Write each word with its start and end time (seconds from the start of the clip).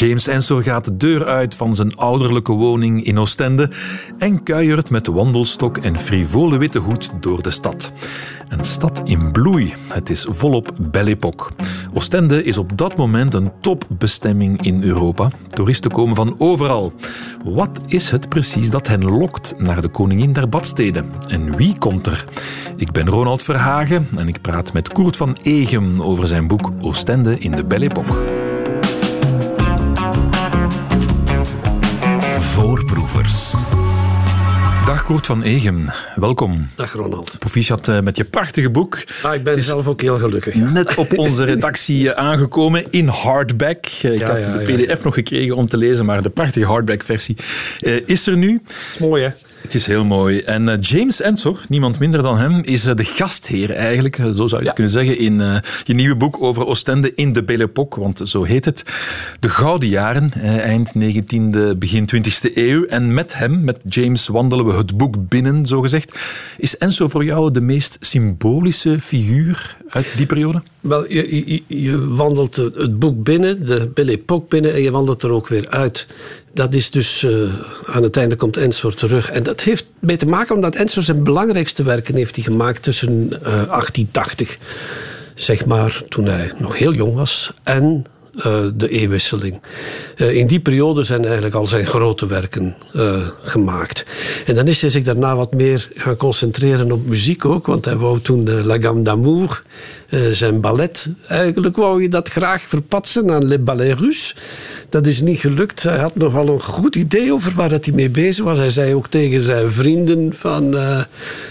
James 0.00 0.26
Ensor 0.26 0.62
gaat 0.62 0.84
de 0.84 0.96
deur 0.96 1.26
uit 1.26 1.54
van 1.54 1.74
zijn 1.74 1.96
ouderlijke 1.96 2.52
woning 2.52 3.04
in 3.04 3.18
Oostende 3.18 3.70
en 4.18 4.42
kuiert 4.42 4.90
met 4.90 5.06
wandelstok 5.06 5.76
en 5.78 5.98
frivole 5.98 6.58
witte 6.58 6.78
hoed 6.78 7.10
door 7.20 7.42
de 7.42 7.50
stad. 7.50 7.92
Een 8.48 8.64
stad 8.64 9.00
in 9.04 9.32
bloei. 9.32 9.74
Het 9.88 10.10
is 10.10 10.26
volop 10.28 10.72
Belle 10.78 11.10
Époque. 11.10 11.50
Oostende 11.94 12.42
is 12.42 12.58
op 12.58 12.78
dat 12.78 12.96
moment 12.96 13.34
een 13.34 13.50
topbestemming 13.60 14.62
in 14.62 14.82
Europa. 14.82 15.30
Toeristen 15.48 15.90
komen 15.90 16.16
van 16.16 16.34
overal. 16.38 16.92
Wat 17.44 17.80
is 17.86 18.10
het 18.10 18.28
precies 18.28 18.70
dat 18.70 18.86
hen 18.86 19.04
lokt 19.04 19.54
naar 19.58 19.80
de 19.80 19.88
koningin 19.88 20.32
der 20.32 20.48
badsteden? 20.48 21.04
En 21.26 21.56
wie 21.56 21.78
komt 21.78 22.06
er? 22.06 22.24
Ik 22.76 22.92
ben 22.92 23.08
Ronald 23.08 23.42
Verhagen 23.42 24.08
en 24.16 24.28
ik 24.28 24.40
praat 24.40 24.72
met 24.72 24.92
Koert 24.92 25.16
van 25.16 25.36
Egem 25.42 26.02
over 26.02 26.26
zijn 26.26 26.46
boek 26.46 26.70
Oostende 26.80 27.38
in 27.38 27.50
de 27.50 27.64
Belle 27.64 27.84
Époque. 27.84 28.39
Dag 34.84 35.02
Koert 35.02 35.26
van 35.26 35.42
Egem, 35.42 35.84
welkom. 36.14 36.68
Dag 36.74 36.92
Ronald. 36.92 37.38
Proficiat 37.38 37.88
eh, 37.88 38.00
met 38.00 38.16
je 38.16 38.24
prachtige 38.24 38.70
boek. 38.70 38.98
Ah, 39.22 39.34
ik 39.34 39.42
ben 39.42 39.62
zelf 39.62 39.86
ook 39.86 40.00
heel 40.00 40.18
gelukkig. 40.18 40.54
Net 40.54 40.94
op 40.94 41.18
onze 41.18 41.44
redactie 41.44 42.12
eh, 42.12 42.26
aangekomen 42.26 42.84
in 42.90 43.06
hardback. 43.06 43.84
Eh, 44.02 44.12
ik 44.12 44.20
heb 44.20 44.52
de 44.52 44.58
pdf 44.58 45.04
nog 45.04 45.14
gekregen 45.14 45.56
om 45.56 45.66
te 45.66 45.76
lezen, 45.76 46.04
maar 46.04 46.22
de 46.22 46.30
prachtige 46.30 46.66
hardback 46.66 47.02
versie 47.02 47.36
is 48.06 48.26
er 48.26 48.36
nu. 48.36 48.60
Dat 48.64 48.76
is 48.92 48.98
mooi 48.98 49.22
hè? 49.22 49.30
Het 49.62 49.74
is 49.74 49.86
heel 49.86 50.04
mooi. 50.04 50.40
En 50.40 50.68
uh, 50.68 50.74
James 50.80 51.20
Ensor, 51.20 51.60
niemand 51.68 51.98
minder 51.98 52.22
dan 52.22 52.38
hem, 52.38 52.60
is 52.64 52.86
uh, 52.86 52.94
de 52.94 53.04
gastheer 53.04 53.70
eigenlijk, 53.70 54.18
uh, 54.18 54.26
zo 54.26 54.32
zou 54.32 54.48
je 54.48 54.56
het 54.56 54.66
ja. 54.66 54.72
kunnen 54.72 54.92
zeggen, 54.92 55.18
in 55.18 55.62
je 55.84 55.94
nieuwe 55.94 56.16
boek 56.16 56.42
over 56.42 56.66
Oostende 56.66 57.14
in 57.14 57.32
de 57.32 57.44
Belle 57.44 57.62
Époque, 57.64 58.00
want 58.00 58.20
zo 58.24 58.42
heet 58.42 58.64
het. 58.64 58.84
De 59.40 59.48
gouden 59.48 59.88
jaren, 59.88 60.32
eind 60.60 60.92
19e, 60.98 61.78
begin 61.78 62.08
20e 62.16 62.54
eeuw. 62.54 62.84
En 62.84 63.14
met 63.14 63.34
hem, 63.34 63.64
met 63.64 63.82
James, 63.88 64.28
wandelen 64.28 64.66
we 64.66 64.72
het 64.72 64.96
boek 64.96 65.28
binnen, 65.28 65.66
zo 65.66 65.80
gezegd. 65.80 66.18
Is 66.58 66.78
Ensor 66.78 67.10
voor 67.10 67.24
jou 67.24 67.50
de 67.50 67.60
meest 67.60 67.96
symbolische 68.00 69.00
figuur 69.00 69.76
uit 69.88 70.16
die 70.16 70.26
periode? 70.26 70.62
Wel, 70.80 71.12
je, 71.12 71.46
je, 71.46 71.62
je 71.66 72.08
wandelt 72.08 72.56
het 72.56 72.98
boek 72.98 73.22
binnen, 73.22 73.66
de 73.66 73.90
Belle 73.94 74.10
Époque 74.10 74.48
binnen, 74.48 74.72
en 74.72 74.82
je 74.82 74.90
wandelt 74.90 75.22
er 75.22 75.30
ook 75.30 75.48
weer 75.48 75.68
uit. 75.68 76.06
Dat 76.52 76.74
is 76.74 76.90
dus 76.90 77.22
uh, 77.22 77.54
aan 77.86 78.02
het 78.02 78.16
einde 78.16 78.36
komt 78.36 78.56
Ensor 78.56 78.94
terug. 78.94 79.30
En 79.30 79.42
dat 79.42 79.60
heeft 79.60 79.86
mee 79.98 80.16
te 80.16 80.26
maken 80.26 80.54
omdat 80.54 80.74
Ensor 80.74 81.02
zijn 81.02 81.24
belangrijkste 81.24 81.82
werken 81.82 82.14
heeft 82.14 82.34
hij 82.34 82.44
gemaakt 82.44 82.82
tussen 82.82 83.26
uh, 83.26 83.40
1880, 83.42 84.58
zeg 85.34 85.66
maar, 85.66 86.02
toen 86.08 86.26
hij 86.26 86.52
nog 86.58 86.78
heel 86.78 86.94
jong 86.94 87.14
was, 87.14 87.52
en 87.62 88.04
uh, 88.34 88.44
de 88.74 88.88
eeuwwisseling. 88.88 89.60
In 90.16 90.46
die 90.46 90.60
periode 90.60 91.02
zijn 91.04 91.24
eigenlijk 91.24 91.54
al 91.54 91.66
zijn 91.66 91.86
grote 91.86 92.26
werken 92.26 92.76
gemaakt. 93.40 94.04
En 94.46 94.54
dan 94.54 94.66
is 94.68 94.80
hij 94.80 94.90
zich 94.90 95.04
daarna 95.04 95.36
wat 95.36 95.52
meer 95.52 95.88
gaan 95.94 96.16
concentreren 96.16 96.92
op 96.92 97.06
muziek 97.06 97.44
ook, 97.44 97.66
want 97.66 97.84
hij 97.84 97.96
wou 97.96 98.20
toen 98.20 98.64
La 98.64 98.80
Gamme 98.80 99.02
d'Amour, 99.02 99.62
zijn 100.30 100.60
ballet, 100.60 101.08
eigenlijk 101.28 101.76
wou 101.76 102.02
je 102.02 102.08
dat 102.08 102.28
graag 102.28 102.62
verpatsen 102.62 103.30
aan 103.30 103.48
Le 103.48 103.58
Ballet 103.58 103.98
Russe. 103.98 104.34
Dat 104.88 105.06
is 105.06 105.20
niet 105.20 105.38
gelukt. 105.38 105.82
Hij 105.82 105.98
had 105.98 106.16
nog 106.16 106.32
wel 106.32 106.48
een 106.48 106.60
goed 106.60 106.96
idee 106.96 107.32
over 107.32 107.52
waar 107.54 107.68
dat 107.68 107.84
hij 107.84 107.94
mee 107.94 108.10
bezig 108.10 108.44
was. 108.44 108.58
Hij 108.58 108.68
zei 108.68 108.94
ook 108.94 109.06
tegen 109.06 109.40
zijn 109.40 109.70
vrienden 109.70 110.34
van... 110.34 110.74
Uh, 110.74 111.02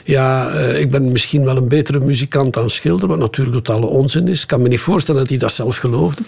ja, 0.03 0.53
uh, 0.53 0.79
ik 0.79 0.91
ben 0.91 1.11
misschien 1.11 1.43
wel 1.43 1.57
een 1.57 1.67
betere 1.67 1.99
muzikant 1.99 2.53
dan 2.53 2.69
schilder. 2.69 3.07
Wat 3.07 3.17
natuurlijk 3.17 3.65
totale 3.65 3.85
onzin 3.85 4.27
is. 4.27 4.41
Ik 4.41 4.47
kan 4.47 4.61
me 4.61 4.67
niet 4.67 4.79
voorstellen 4.79 5.19
dat 5.19 5.29
hij 5.29 5.39
dat 5.39 5.51
zelf 5.51 5.77
geloofde. 5.77 6.23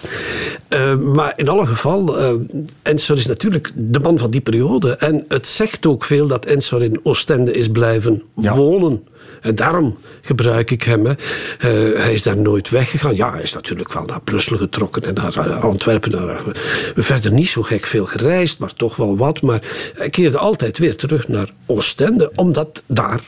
Maar 1.13 1.33
in 1.35 1.49
alle 1.49 1.65
geval... 1.65 2.17
Ensor 2.81 3.17
is 3.17 3.27
natuurlijk 3.27 3.71
de 3.75 3.99
man 3.99 4.17
van 4.17 4.31
die 4.31 4.41
periode. 4.41 4.95
En 4.95 5.25
het 5.27 5.47
zegt 5.47 5.85
ook 5.85 6.03
veel 6.03 6.27
dat 6.27 6.45
Ensor 6.45 6.83
in 6.83 6.99
Oostende 7.03 7.53
is 7.53 7.69
blijven 7.69 8.23
ja. 8.35 8.55
wonen. 8.55 9.03
En 9.41 9.55
daarom 9.55 9.97
gebruik 10.21 10.71
ik 10.71 10.83
hem. 10.83 11.05
Uh, 11.05 11.15
hij 11.95 12.13
is 12.13 12.23
daar 12.23 12.37
nooit 12.37 12.69
weggegaan. 12.69 13.15
Ja, 13.15 13.31
hij 13.31 13.41
is 13.41 13.53
natuurlijk 13.53 13.93
wel 13.93 14.05
naar 14.05 14.21
Brussel 14.21 14.57
getrokken 14.57 15.03
en 15.03 15.13
naar 15.13 15.59
Antwerpen. 15.59 16.11
Naar, 16.11 16.43
verder 16.95 17.33
niet 17.33 17.49
zo 17.49 17.61
gek 17.61 17.85
veel 17.85 18.05
gereisd, 18.05 18.59
maar 18.59 18.73
toch 18.73 18.95
wel 18.95 19.17
wat. 19.17 19.41
Maar 19.41 19.61
hij 19.95 20.09
keerde 20.09 20.37
altijd 20.37 20.77
weer 20.77 20.95
terug 20.95 21.27
naar 21.27 21.49
Oostende, 21.65 22.31
omdat 22.35 22.83
daar 22.85 23.21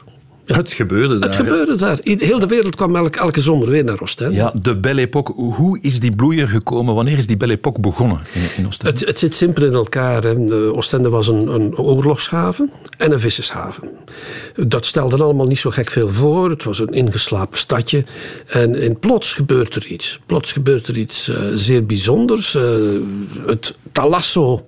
het 0.46 0.72
gebeurde 0.72 1.20
daar. 1.20 1.30
Het 1.30 1.38
gebeurde 1.38 1.76
daar. 1.76 1.98
Heel 2.02 2.40
de 2.40 2.48
wereld 2.48 2.76
kwam 2.76 2.96
elke, 2.96 3.20
elke 3.20 3.42
zomer 3.42 3.70
weer 3.70 3.84
naar 3.84 4.02
Oostende. 4.02 4.36
Ja, 4.36 4.54
de 4.62 4.78
Belle 4.78 5.02
Époque. 5.02 5.34
Hoe 5.36 5.80
is 5.82 6.00
die 6.00 6.16
bloeier 6.16 6.48
gekomen? 6.48 6.96
Wanneer 6.96 7.18
is 7.18 7.28
die 7.28 7.38
Belle 7.38 7.54
Époque 7.54 7.82
begonnen 7.82 8.22
in, 8.34 8.42
in 8.58 8.68
Oostende? 8.68 8.92
Het, 8.92 9.08
het, 9.08 9.20
zit 9.20 9.36
simpel 9.36 9.64
in 9.64 9.74
elkaar. 9.74 10.24
Hè. 10.24 10.36
Oostende 10.72 11.10
was 11.10 11.28
een, 11.28 11.48
een 11.48 11.78
oorlogshaven 11.78 12.72
en 12.98 13.12
een 13.12 13.20
vissershaven. 13.20 13.90
Dat 14.68 14.86
stelde 14.86 15.24
allemaal 15.24 15.48
niet 15.48 15.60
zo 15.60 15.70
gek 15.70 15.90
veel 15.90 16.10
voor. 16.10 16.50
Het 16.50 16.64
was 16.64 16.80
een 16.80 16.94
ingeslapen 16.94 17.58
stadje. 17.58 18.04
En, 18.48 18.82
en 18.82 19.00
plots 19.00 19.34
gebeurt 19.34 19.76
er 19.76 19.86
iets. 19.86 20.20
Plots 20.26 20.52
gebeurt 20.52 20.88
er 20.88 20.98
iets 20.98 21.30
uh, 21.30 21.38
zeer 21.54 21.86
bijzonders. 21.86 22.56
Uh, 22.56 22.64
het 23.46 23.76
Talasso 23.92 24.66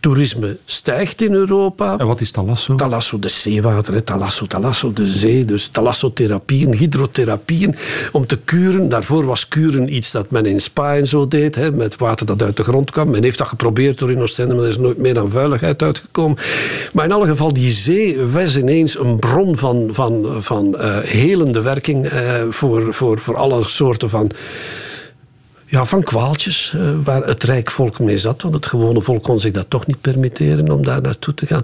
toerisme 0.00 0.56
stijgt 0.64 1.22
in 1.22 1.32
Europa. 1.32 1.98
En 1.98 2.06
wat 2.06 2.20
is 2.20 2.30
Talasso? 2.30 2.74
Talasso, 2.74 3.18
de 3.18 3.28
zeewater. 3.28 3.94
Hè. 3.94 4.00
Talasso, 4.00 4.46
Talasso, 4.46 4.92
de 4.92 5.06
zee. 5.06 5.44
Dus 5.44 5.66
thalassotherapieën, 5.66 6.74
hydrotherapieën. 6.74 7.76
Om 8.12 8.26
te 8.26 8.38
kuren. 8.44 8.88
Daarvoor 8.88 9.24
was 9.24 9.48
kuren 9.48 9.94
iets 9.94 10.10
dat 10.10 10.30
men 10.30 10.46
in 10.46 10.60
Spa 10.60 10.96
en 10.96 11.06
zo 11.06 11.28
deed. 11.28 11.54
Hè, 11.54 11.72
met 11.72 11.96
water 11.96 12.26
dat 12.26 12.42
uit 12.42 12.56
de 12.56 12.62
grond 12.62 12.90
kwam. 12.90 13.10
Men 13.10 13.22
heeft 13.22 13.38
dat 13.38 13.48
geprobeerd 13.48 13.98
door 13.98 14.10
in 14.10 14.20
Oostende, 14.20 14.54
maar 14.54 14.64
er 14.64 14.70
is 14.70 14.78
nooit 14.78 14.98
meer 14.98 15.14
dan 15.14 15.30
vuiligheid 15.30 15.82
uitgekomen. 15.82 16.38
Maar 16.92 17.04
in 17.04 17.12
alle 17.12 17.26
geval, 17.26 17.52
die 17.52 17.70
zee 17.70 18.26
was 18.26 18.56
ineens 18.56 18.98
een 18.98 19.18
bron 19.18 19.56
van, 19.56 19.88
van, 19.90 20.26
van 20.38 20.74
uh, 20.78 20.98
helende 20.98 21.60
werking 21.60 22.12
uh, 22.12 22.42
voor, 22.48 22.94
voor, 22.94 23.18
voor 23.18 23.36
alle 23.36 23.62
soorten 23.62 24.08
van 24.08 24.30
ja, 25.70 25.84
van 25.84 26.02
kwaaltjes 26.02 26.72
uh, 26.76 26.90
waar 27.04 27.22
het 27.24 27.44
rijk 27.44 27.70
volk 27.70 27.98
mee 27.98 28.18
zat. 28.18 28.42
Want 28.42 28.54
het 28.54 28.66
gewone 28.66 29.00
volk 29.00 29.22
kon 29.22 29.40
zich 29.40 29.52
dat 29.52 29.70
toch 29.70 29.86
niet 29.86 30.00
permitteren 30.00 30.70
om 30.70 30.84
daar 30.84 31.00
naartoe 31.00 31.34
te 31.34 31.46
gaan. 31.46 31.62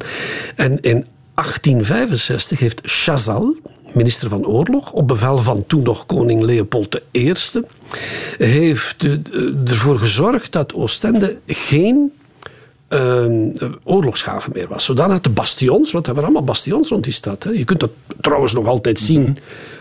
En 0.56 0.81
in 0.81 1.06
1865 1.34 2.59
heeft 2.59 2.81
Chazal, 2.83 3.56
minister 3.94 4.28
van 4.28 4.47
Oorlog, 4.47 4.93
op 4.93 5.09
bevel 5.09 5.39
van 5.39 5.65
toen 5.67 5.83
nog 5.83 6.06
koning 6.06 6.43
Leopold 6.43 7.00
I, 7.12 7.33
heeft 8.37 9.06
ervoor 9.65 9.99
gezorgd 9.99 10.53
dat 10.53 10.75
Oostende 10.75 11.38
geen 11.47 12.12
uh, 12.89 13.71
oorlogshaven 13.85 14.53
meer 14.55 14.69
was. 14.69 14.85
Zodanig 14.85 15.21
de 15.21 15.31
bastions, 15.31 15.93
want 15.93 16.07
er 16.07 16.13
waren 16.15 16.29
allemaal 16.29 16.47
bastions 16.47 16.89
rond 16.89 17.05
die 17.05 17.13
stad. 17.13 17.43
Hè. 17.43 17.51
Je 17.51 17.65
kunt 17.65 17.81
dat 17.81 17.91
trouwens 18.21 18.53
nog 18.53 18.67
altijd 18.67 19.01
zien. 19.01 19.23
-hmm. 19.23 19.37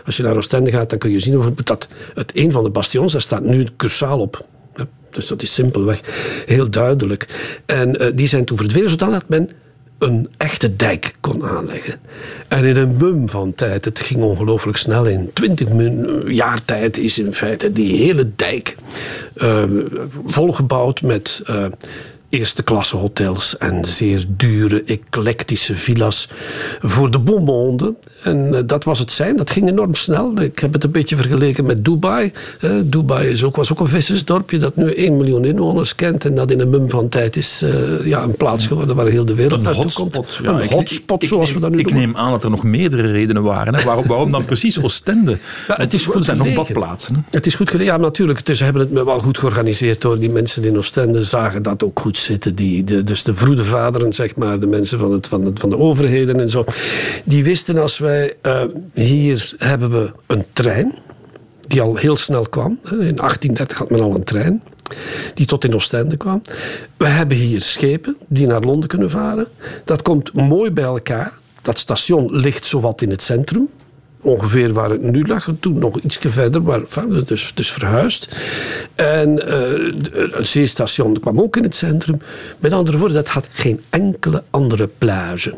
Als 0.06 0.16
je 0.16 0.22
naar 0.22 0.36
Oostende 0.36 0.70
gaat, 0.70 0.90
dan 0.90 0.98
kun 0.98 1.10
je 1.10 1.20
zien 1.20 1.54
dat 1.64 1.88
het 2.14 2.30
een 2.34 2.52
van 2.52 2.64
de 2.64 2.70
bastions, 2.70 3.12
daar 3.12 3.20
staat 3.20 3.42
nu 3.42 3.66
Cursaal 3.76 4.20
op. 4.20 4.44
Dus 5.10 5.26
dat 5.26 5.42
is 5.42 5.54
simpelweg 5.54 6.00
heel 6.46 6.70
duidelijk. 6.70 7.26
En 7.66 8.02
uh, 8.02 8.10
die 8.14 8.26
zijn 8.26 8.44
toen 8.44 8.56
verdwenen, 8.56 8.90
zodanig 8.90 9.18
dat 9.18 9.28
men 9.28 9.50
een 9.98 10.28
echte 10.36 10.76
dijk 10.76 11.14
kon 11.20 11.44
aanleggen. 11.44 12.00
En 12.48 12.64
in 12.64 12.76
een 12.76 12.96
mum 12.96 13.28
van 13.28 13.54
tijd, 13.54 13.84
het 13.84 14.00
ging 14.00 14.22
ongelooflijk 14.22 14.76
snel, 14.76 15.04
in 15.04 15.30
twintig 15.32 15.68
jaar 16.26 16.64
tijd 16.64 16.96
is 16.98 17.18
in 17.18 17.34
feite 17.34 17.72
die 17.72 17.96
hele 17.96 18.30
dijk 18.36 18.76
uh, 19.36 19.62
volgebouwd 20.26 21.02
met 21.02 21.42
uh, 21.50 21.64
eerste 22.28 22.62
klasse 22.62 22.96
hotels 22.96 23.58
en 23.58 23.84
zeer 23.84 24.24
dure, 24.28 24.82
eclectische 24.86 25.76
villa's 25.76 26.28
voor 26.80 27.10
de 27.10 27.18
bonmonde. 27.18 27.94
En 28.22 28.52
uh, 28.52 28.60
dat 28.66 28.84
was 28.84 28.98
het 28.98 29.12
zijn. 29.12 29.36
Dat 29.36 29.50
ging 29.50 29.68
enorm 29.68 29.94
snel. 29.94 30.40
Ik 30.40 30.58
heb 30.58 30.72
het 30.72 30.84
een 30.84 30.90
beetje 30.90 31.16
vergeleken 31.16 31.66
met 31.66 31.84
Dubai. 31.84 32.32
Dubai 32.84 33.28
is 33.28 33.44
ook, 33.44 33.56
was 33.56 33.72
ook 33.72 33.80
een 33.80 33.88
vissersdorpje 33.88 34.58
dat 34.58 34.76
nu 34.76 34.94
1 34.94 35.16
miljoen 35.16 35.44
inwoners 35.44 35.94
kent 35.94 36.24
en 36.24 36.34
dat 36.34 36.50
in 36.50 36.60
een 36.60 36.70
mum 36.70 36.90
van 36.90 37.08
tijd 37.08 37.36
is 37.36 37.62
uh, 37.62 38.06
ja, 38.06 38.22
een 38.22 38.36
plaats 38.36 38.66
geworden 38.66 38.96
waar 38.96 39.06
heel 39.06 39.24
de 39.24 39.34
wereld 39.34 39.58
een 39.58 39.62
naartoe 39.62 39.82
hotspot, 39.82 40.12
komt. 40.12 40.40
Ja, 40.42 40.50
een 40.50 40.62
ik, 40.62 40.70
hotspot, 40.70 41.22
ik, 41.22 41.28
zoals 41.28 41.48
ik, 41.48 41.54
we 41.54 41.60
dat 41.60 41.70
nu 41.70 41.78
Ik 41.78 41.88
doen. 41.88 41.96
neem 41.96 42.16
aan 42.16 42.30
dat 42.30 42.44
er 42.44 42.50
nog 42.50 42.62
meerdere 42.62 43.10
redenen 43.10 43.42
waren. 43.42 43.74
Hè? 43.74 43.84
Waarom, 43.84 44.06
waarom 44.06 44.30
dan 44.30 44.44
precies 44.44 44.82
Oostende? 44.82 45.38
Ja, 45.68 45.74
het 45.76 45.94
is 45.94 46.06
goed 46.06 46.24
zijn 46.24 46.38
nog 46.38 46.54
badplaatsen. 46.54 47.14
Hè? 47.14 47.20
Het 47.30 47.46
is 47.46 47.54
goed 47.54 47.70
gelegen, 47.70 47.92
ja 47.92 47.98
natuurlijk. 47.98 48.46
Dus 48.46 48.58
ze 48.58 48.64
hebben 48.64 48.82
het 48.82 49.04
wel 49.04 49.20
goed 49.20 49.38
georganiseerd 49.38 50.00
door 50.00 50.18
die 50.18 50.30
mensen 50.30 50.64
in 50.64 50.76
Oostende 50.76 51.22
zagen 51.22 51.62
dat 51.62 51.84
ook 51.84 52.00
goed 52.00 52.15
zitten. 52.16 52.54
Die, 52.54 52.84
de, 52.84 53.02
dus 53.02 53.22
de 53.22 53.34
vroede 53.34 53.64
vaderen, 53.64 54.12
zeg 54.12 54.36
maar, 54.36 54.60
de 54.60 54.66
mensen 54.66 54.98
van, 54.98 55.12
het, 55.12 55.28
van, 55.28 55.44
het, 55.44 55.60
van 55.60 55.70
de 55.70 55.78
overheden 55.78 56.40
en 56.40 56.48
zo. 56.48 56.64
Die 57.24 57.44
wisten 57.44 57.78
als 57.78 57.98
wij, 57.98 58.34
uh, 58.42 58.62
hier 58.94 59.54
hebben 59.58 59.90
we 59.90 60.12
een 60.26 60.44
trein, 60.52 60.94
die 61.60 61.80
al 61.80 61.96
heel 61.96 62.16
snel 62.16 62.42
kwam. 62.48 62.78
In 62.82 63.16
1830 63.16 63.78
had 63.78 63.90
men 63.90 64.00
al 64.00 64.14
een 64.14 64.24
trein, 64.24 64.62
die 65.34 65.46
tot 65.46 65.64
in 65.64 65.74
Oostende 65.74 66.16
kwam. 66.16 66.42
We 66.96 67.06
hebben 67.06 67.36
hier 67.36 67.60
schepen 67.60 68.16
die 68.28 68.46
naar 68.46 68.60
Londen 68.60 68.88
kunnen 68.88 69.10
varen. 69.10 69.46
Dat 69.84 70.02
komt 70.02 70.32
mooi 70.32 70.70
bij 70.70 70.84
elkaar. 70.84 71.32
Dat 71.62 71.78
station 71.78 72.36
ligt 72.36 72.64
zowat 72.64 73.02
in 73.02 73.10
het 73.10 73.22
centrum. 73.22 73.68
Ongeveer 74.20 74.72
waar 74.72 74.90
het 74.90 75.02
nu 75.02 75.26
lag. 75.26 75.48
Toen 75.60 75.78
nog 75.78 76.00
iets 76.00 76.18
verder, 76.20 76.62
maar 76.62 76.80
dus, 77.26 77.52
dus 77.54 77.70
verhuisd. 77.72 78.36
En 78.94 79.30
uh, 79.30 80.32
het 80.32 80.46
zeestation 80.46 81.20
kwam 81.20 81.40
ook 81.40 81.56
in 81.56 81.62
het 81.62 81.76
centrum. 81.76 82.20
Met 82.58 82.72
andere 82.72 82.98
woorden, 82.98 83.16
dat 83.16 83.28
had 83.28 83.48
geen 83.50 83.80
enkele 83.90 84.42
andere 84.50 84.88
plage. 84.98 85.54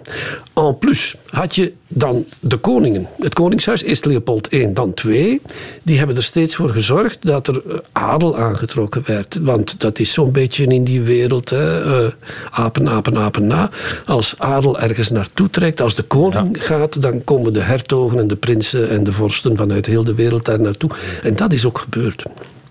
En 0.54 0.78
plus 0.78 1.14
had 1.26 1.54
je 1.54 1.72
dan 1.88 2.24
de 2.40 2.56
koningen. 2.56 3.08
Het 3.18 3.34
koningshuis, 3.34 3.82
eerst 3.82 4.04
Leopold 4.04 4.52
I, 4.52 4.72
dan 4.72 4.94
II. 5.06 5.40
Die 5.82 5.98
hebben 5.98 6.16
er 6.16 6.22
steeds 6.22 6.56
voor 6.56 6.68
gezorgd 6.68 7.18
dat 7.20 7.48
er 7.48 7.62
eh, 7.68 7.76
adel 7.92 8.36
aangetrokken 8.36 9.02
werd. 9.06 9.38
Want 9.40 9.80
dat 9.80 9.98
is 9.98 10.12
zo'n 10.12 10.32
beetje 10.32 10.64
in 10.64 10.84
die 10.84 11.02
wereld. 11.02 11.50
Hè, 11.50 12.02
uh, 12.04 12.12
apen, 12.50 12.88
apen, 12.88 13.18
apen 13.18 13.46
na. 13.46 13.70
Als 14.06 14.34
adel 14.38 14.78
ergens 14.78 15.10
naartoe 15.10 15.50
trekt, 15.50 15.80
als 15.80 15.94
de 15.94 16.02
koning 16.02 16.64
gaat, 16.64 17.02
dan 17.02 17.24
komen 17.24 17.52
de 17.52 17.60
hertogen 17.60 18.18
en 18.18 18.26
de 18.26 18.36
prinsen 18.36 18.57
en 18.74 19.04
de 19.04 19.12
vorsten 19.12 19.56
vanuit 19.56 19.86
heel 19.86 20.04
de 20.04 20.14
wereld 20.14 20.44
daar 20.44 20.60
naartoe. 20.60 20.90
En 21.22 21.36
dat 21.36 21.52
is 21.52 21.66
ook 21.66 21.78
gebeurd. 21.78 22.24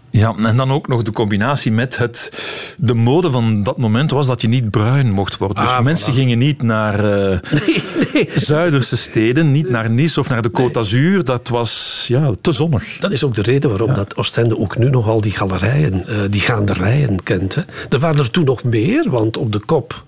Ja, 0.09 0.35
en 0.35 0.57
dan 0.57 0.71
ook 0.71 0.87
nog 0.87 1.01
de 1.01 1.11
combinatie 1.11 1.71
met 1.71 1.97
het... 1.97 2.31
De 2.77 2.93
mode 2.93 3.31
van 3.31 3.63
dat 3.63 3.77
moment 3.77 4.11
was 4.11 4.27
dat 4.27 4.41
je 4.41 4.47
niet 4.47 4.71
bruin 4.71 5.11
mocht 5.11 5.37
worden. 5.37 5.63
Dus 5.63 5.73
ah, 5.73 5.83
mensen 5.83 6.13
gingen 6.13 6.37
niet 6.37 6.61
naar 6.61 6.99
uh, 6.99 7.39
nee, 7.65 7.83
nee. 8.13 8.29
Zuiderse 8.35 8.97
steden, 8.97 9.51
niet 9.51 9.69
naar 9.69 9.89
Nice 9.89 10.19
of 10.19 10.29
naar 10.29 10.41
de 10.41 10.51
Côte 10.61 10.71
d'Azur. 10.71 11.23
Dat 11.23 11.47
was 11.47 12.05
ja, 12.07 12.31
te 12.41 12.51
zonnig. 12.51 12.97
Dat 12.99 13.11
is 13.11 13.23
ook 13.23 13.35
de 13.35 13.41
reden 13.41 13.69
waarom 13.69 13.93
dat 13.93 14.15
Oostende 14.15 14.57
ook 14.57 14.77
nu 14.77 14.89
nog 14.89 15.07
al 15.07 15.21
die 15.21 15.31
galerijen, 15.31 16.03
uh, 16.09 16.15
die 16.29 16.41
gaanderijen 16.41 17.23
kent. 17.23 17.55
Hè. 17.55 17.61
Er 17.89 17.99
waren 17.99 18.19
er 18.19 18.31
toen 18.31 18.45
nog 18.45 18.63
meer, 18.63 19.09
want 19.09 19.37
op 19.37 19.51
de 19.51 19.59
kop 19.59 20.03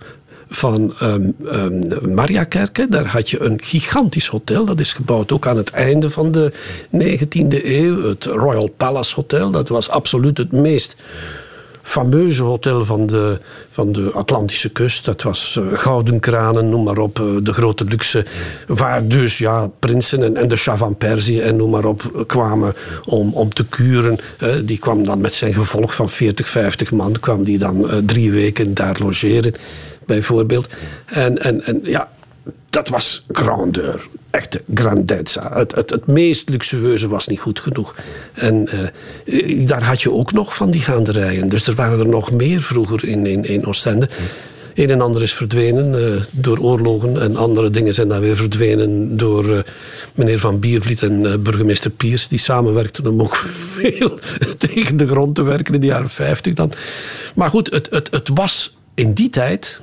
van 0.50 0.94
um, 1.02 1.36
um, 1.46 2.14
Mariakerke. 2.14 2.88
Daar 2.90 3.06
had 3.06 3.30
je 3.30 3.42
een 3.42 3.62
gigantisch 3.64 4.28
hotel. 4.28 4.66
Dat 4.66 4.80
is 4.80 4.94
gebouwd 4.94 5.32
ook 5.32 5.48
aan 5.48 5.58
het 5.58 5.70
einde 5.70 6.10
van 6.10 6.32
de 6.32 6.54
19e 6.94 7.64
eeuw. 7.64 8.02
Het 8.02 8.26
Royal 8.26 8.68
Palace 8.78 9.16
Hotel. 9.16 9.52
Dat 9.52 9.70
was 9.70 9.90
absoluut 9.90 10.38
het 10.38 10.52
meest 10.52 10.96
fameuze 11.90 12.44
hotel 12.44 12.86
van 12.86 13.08
de, 13.08 13.38
van 13.70 13.92
de 13.92 14.12
Atlantische 14.14 14.70
kust. 14.70 15.06
Dat 15.06 15.22
was 15.22 15.58
uh, 15.60 15.78
gouden 15.78 16.20
kranen, 16.20 16.70
noem 16.70 16.84
maar 16.84 16.98
op, 16.98 17.20
uh, 17.20 17.26
de 17.44 17.54
grote 17.54 17.84
luxe. 17.84 18.26
Waar 18.68 19.08
dus 19.08 19.38
ja, 19.38 19.70
prinsen 19.80 20.36
en, 20.36 20.48
de 20.48 20.56
Shah 20.56 20.78
van 20.78 20.98
Perzië 20.98 21.40
en 21.40 21.56
noem 21.56 21.70
maar 21.70 21.86
op 21.86 22.24
kwamen 22.28 22.74
om, 23.06 23.34
om 23.34 23.54
te 23.54 23.66
kuren. 23.66 24.18
Die 24.66 24.78
kwam 24.78 25.04
dan 25.04 25.22
met 25.22 25.34
zijn 25.34 25.54
gevolg 25.54 25.96
van 25.96 26.10
40, 26.10 26.48
50 26.48 26.92
man, 26.92 27.20
kwam 27.20 27.44
die 27.44 27.58
dan 27.58 27.90
drie 28.06 28.32
weken 28.32 28.74
daar 28.74 28.98
logeren 29.00 29.54
bijvoorbeeld. 30.10 30.68
En, 31.06 31.38
en, 31.38 31.66
en 31.66 31.80
ja, 31.84 32.10
dat 32.70 32.90
was 32.90 33.26
grandeur. 33.32 34.08
Echte 34.30 34.62
grandezza. 34.74 35.52
Het, 35.54 35.76
het, 35.76 35.90
het 35.90 36.08
meest 36.08 36.50
luxueuze 36.50 37.08
was 37.08 37.28
niet 37.28 37.40
goed 37.40 37.60
genoeg. 37.60 37.96
En 38.34 38.70
uh, 39.26 39.68
daar 39.68 39.84
had 39.84 40.02
je 40.02 40.12
ook 40.12 40.32
nog 40.32 40.56
van 40.56 40.72
die 40.72 40.82
gaanderijen. 40.82 41.50
Dus 41.50 41.68
er 41.68 41.76
waren 41.76 42.00
er 42.00 42.08
nog 42.08 42.32
meer 42.32 42.62
vroeger 42.62 43.06
in, 43.06 43.26
in, 43.26 43.46
in 43.46 43.66
Oostende. 43.66 44.10
Een 44.74 44.90
en 44.90 45.02
ander 45.02 45.22
is 45.22 45.34
verdwenen 45.34 45.94
uh, 45.94 46.22
door 46.32 46.60
oorlogen. 46.60 47.22
En 47.22 47.36
andere 47.36 47.70
dingen 47.70 47.94
zijn 47.94 48.08
dan 48.08 48.20
weer 48.20 48.36
verdwenen 48.36 49.18
door 49.18 49.46
uh, 49.46 49.60
meneer 50.14 50.40
Van 50.40 50.60
Biervliet 50.60 51.02
en 51.02 51.44
burgemeester 51.44 51.92
Piers. 51.92 52.28
Die 52.28 52.40
samenwerkten 52.40 53.08
om 53.08 53.22
ook 53.22 53.36
veel 53.76 54.20
tegen 54.58 54.98
de 54.98 55.08
grond 55.08 55.36
te 55.36 55.44
werken 55.44 55.74
in 55.74 55.80
de 55.80 55.86
jaren 55.86 56.10
50 56.10 56.54
dan. 56.54 56.72
Maar 57.36 57.50
goed, 57.50 57.72
het, 57.72 57.90
het, 57.90 58.12
het 58.12 58.30
was 58.34 58.78
in 58.94 59.14
die 59.14 59.30
tijd 59.30 59.82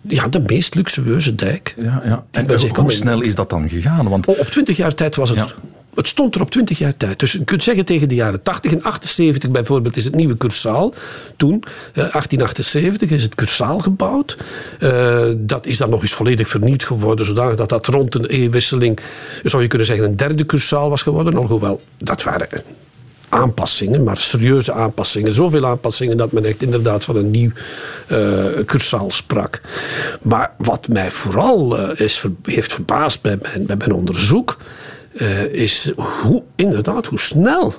ja, 0.00 0.28
de 0.28 0.40
meest 0.40 0.74
luxueuze 0.74 1.34
dijk. 1.34 1.74
Ja, 1.78 2.02
ja. 2.04 2.24
En 2.30 2.74
hoe 2.74 2.92
snel 2.92 3.20
is 3.20 3.34
dat 3.34 3.50
dan 3.50 3.68
gegaan? 3.68 4.08
Want... 4.08 4.26
Op 4.26 4.46
20 4.46 4.76
jaar 4.76 4.94
tijd 4.94 5.16
was 5.16 5.28
het 5.28 5.38
ja. 5.38 5.46
Het 5.94 6.08
stond 6.08 6.34
er 6.34 6.40
op 6.40 6.50
20 6.50 6.78
jaar 6.78 6.96
tijd. 6.96 7.18
Dus 7.18 7.32
je 7.32 7.44
kunt 7.44 7.62
zeggen 7.62 7.84
tegen 7.84 8.08
de 8.08 8.14
jaren 8.14 8.42
80 8.42 8.72
en 8.72 8.82
78 8.82 9.50
bijvoorbeeld 9.50 9.96
is 9.96 10.04
het 10.04 10.14
nieuwe 10.14 10.36
Cursaal. 10.36 10.94
Toen, 11.36 11.64
eh, 11.92 11.94
1878, 11.94 13.10
is 13.10 13.22
het 13.22 13.34
Cursaal 13.34 13.78
gebouwd. 13.78 14.36
Uh, 14.80 15.22
dat 15.36 15.66
is 15.66 15.76
dan 15.76 15.90
nog 15.90 16.02
eens 16.02 16.12
volledig 16.12 16.48
vernieuwd 16.48 16.84
geworden, 16.84 17.26
zodanig 17.26 17.56
dat 17.56 17.68
dat 17.68 17.86
rond 17.86 18.14
een 18.14 18.26
eeuwwisseling, 18.26 18.98
zou 19.42 19.62
je 19.62 19.68
kunnen 19.68 19.86
zeggen, 19.86 20.06
een 20.06 20.16
derde 20.16 20.46
Cursaal 20.46 20.88
was 20.88 21.02
geworden. 21.02 21.36
Alhoewel, 21.36 21.80
dat 21.98 22.22
waren 22.22 22.48
aanpassingen, 23.34 24.02
maar 24.02 24.16
serieuze 24.16 24.72
aanpassingen. 24.72 25.32
Zoveel 25.32 25.66
aanpassingen 25.66 26.16
dat 26.16 26.32
men 26.32 26.44
echt 26.44 26.62
inderdaad 26.62 27.04
van 27.04 27.16
een 27.16 27.30
nieuw 27.30 27.50
uh, 28.08 28.44
cursaal 28.64 29.10
sprak. 29.10 29.60
Maar 30.22 30.52
wat 30.58 30.88
mij 30.88 31.10
vooral 31.10 31.78
uh, 31.78 32.00
is, 32.00 32.24
heeft 32.42 32.72
verbaasd 32.72 33.22
bij 33.22 33.38
mijn, 33.42 33.66
bij 33.66 33.76
mijn 33.76 33.92
onderzoek, 33.92 34.56
uh, 35.12 35.44
is 35.44 35.92
hoe, 35.96 36.42
inderdaad, 36.56 37.06
hoe 37.06 37.18
snel 37.18 37.74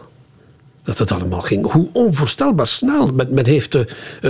dat 0.86 0.98
het 0.98 1.12
allemaal 1.12 1.42
ging. 1.42 1.72
Hoe 1.72 1.88
onvoorstelbaar 1.92 2.68
snel. 2.68 3.08
Men, 3.08 3.28
men 3.30 3.46
heeft 3.46 3.76
uh, 3.76 3.82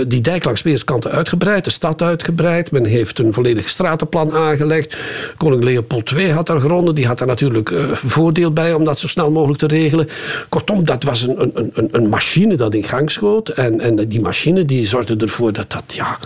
die 0.06 0.20
dijk 0.20 0.44
langs 0.44 0.62
weerskanten 0.62 1.10
uitgebreid, 1.10 1.64
de 1.64 1.70
stad 1.70 2.02
uitgebreid. 2.02 2.70
Men 2.70 2.84
heeft 2.84 3.18
een 3.18 3.32
volledig 3.32 3.68
stratenplan 3.68 4.32
aangelegd. 4.32 4.96
Koning 5.36 5.64
Leopold 5.64 6.10
II 6.10 6.30
had 6.30 6.46
daar 6.46 6.60
gronden. 6.60 6.94
Die 6.94 7.06
had 7.06 7.18
daar 7.18 7.26
natuurlijk 7.26 7.70
uh, 7.70 7.92
voordeel 7.92 8.52
bij 8.52 8.74
om 8.74 8.84
dat 8.84 8.98
zo 8.98 9.08
snel 9.08 9.30
mogelijk 9.30 9.58
te 9.58 9.66
regelen. 9.66 10.08
Kortom, 10.48 10.84
dat 10.84 11.02
was 11.02 11.22
een, 11.22 11.40
een, 11.40 11.70
een, 11.74 11.88
een 11.92 12.08
machine 12.08 12.54
dat 12.56 12.74
in 12.74 12.84
gang 12.84 13.10
schoot. 13.10 13.48
En, 13.48 13.80
en 13.80 14.08
die 14.08 14.20
machine 14.20 14.64
die 14.64 14.86
zorgde 14.86 15.16
ervoor 15.16 15.52
dat 15.52 15.70
dat 15.70 15.94
ja, 15.94 16.18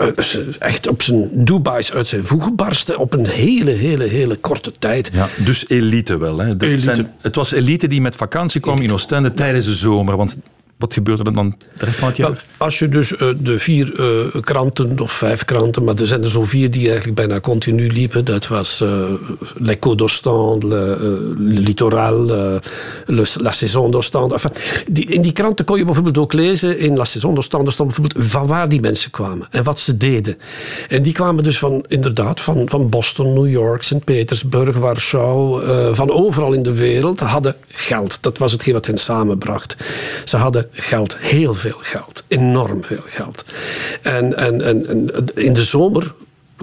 uh, 0.00 0.08
echt 0.58 0.88
op 0.88 1.02
zijn 1.02 1.28
Dubai's 1.32 1.92
uit 1.92 2.06
zijn 2.06 2.24
voegen 2.24 2.54
barstte. 2.54 2.98
Op 2.98 3.12
een 3.12 3.26
hele, 3.26 3.70
hele, 3.70 4.04
hele 4.04 4.36
korte 4.36 4.72
tijd. 4.78 5.10
Ja, 5.12 5.28
dus 5.44 5.68
elite 5.68 6.18
wel. 6.18 6.38
Hè? 6.38 6.46
Elite. 6.46 6.78
Zijn, 6.78 7.12
het 7.20 7.34
was 7.34 7.52
elite 7.52 7.86
die 7.86 8.00
met 8.00 8.16
vakantie 8.16 8.60
kwam 8.60 8.80
in 8.80 8.92
Oostende 8.92 9.32
tijdens 9.32 9.55
de 9.64 9.74
zomer? 9.74 10.16
Want 10.16 10.36
wat 10.78 10.92
gebeurt 10.92 11.18
er 11.18 11.32
dan 11.32 11.54
de 11.76 11.84
rest 11.84 11.98
van 11.98 12.08
het 12.08 12.16
jaar? 12.16 12.44
als 12.56 12.78
je 12.78 12.88
dus 12.88 13.12
uh, 13.12 13.18
de 13.38 13.58
vier 13.58 14.00
uh, 14.00 14.40
kranten, 14.40 15.00
of 15.00 15.12
vijf 15.12 15.44
kranten, 15.44 15.84
maar 15.84 15.94
er 15.94 16.06
zijn 16.06 16.22
er 16.22 16.30
zo 16.30 16.44
vier 16.44 16.70
die 16.70 16.84
eigenlijk 16.84 17.14
bijna 17.14 17.40
continu 17.40 17.90
liepen. 17.90 18.24
Dat 18.24 18.46
was 18.46 18.80
uh, 18.80 19.04
L'Echo 19.54 19.94
d'Ostende, 19.94 20.66
Le, 20.66 20.96
Le 21.38 21.60
Littoral, 21.60 22.30
La 23.36 23.52
Saison 23.52 23.90
d'Ostende. 23.90 24.34
Enfin, 24.34 24.52
in 24.94 25.22
die 25.22 25.32
kranten 25.32 25.64
kon 25.64 25.78
je 25.78 25.84
bijvoorbeeld 25.84 26.18
ook 26.18 26.32
lezen, 26.32 26.78
in 26.78 26.96
La 26.96 27.04
Saison 27.04 27.34
d'Ostende 27.34 27.70
stond 27.70 27.94
bijvoorbeeld 27.94 28.30
van 28.30 28.46
waar 28.46 28.68
die 28.68 28.80
mensen 28.80 29.10
kwamen 29.10 29.46
en 29.50 29.64
wat 29.64 29.78
ze 29.78 29.96
deden. 29.96 30.38
En 30.88 31.02
die 31.02 31.12
kwamen 31.12 31.44
dus 31.44 31.58
van, 31.58 31.84
inderdaad, 31.88 32.40
van, 32.40 32.68
van 32.68 32.88
Boston, 32.88 33.32
New 33.32 33.50
York, 33.50 33.82
Sint-Petersburg, 33.82 34.76
Warschau, 34.76 35.64
van 35.94 36.10
overal 36.10 36.52
in 36.52 36.62
de 36.62 36.74
wereld, 36.74 37.20
hadden 37.20 37.56
geld. 37.68 38.22
Dat 38.22 38.38
was 38.38 38.52
hetgeen 38.52 38.74
wat 38.74 38.86
hen 38.86 38.98
samenbracht. 38.98 39.76
Ze 40.24 40.36
hadden 40.36 40.65
geld, 40.70 41.18
heel 41.18 41.54
veel 41.54 41.78
geld, 41.78 42.24
enorm 42.28 42.84
veel 42.84 43.02
geld. 43.06 43.44
En, 44.02 44.36
en, 44.36 44.62
en, 44.62 45.10
in 45.34 45.52
de 45.52 45.62
zomer 45.62 46.14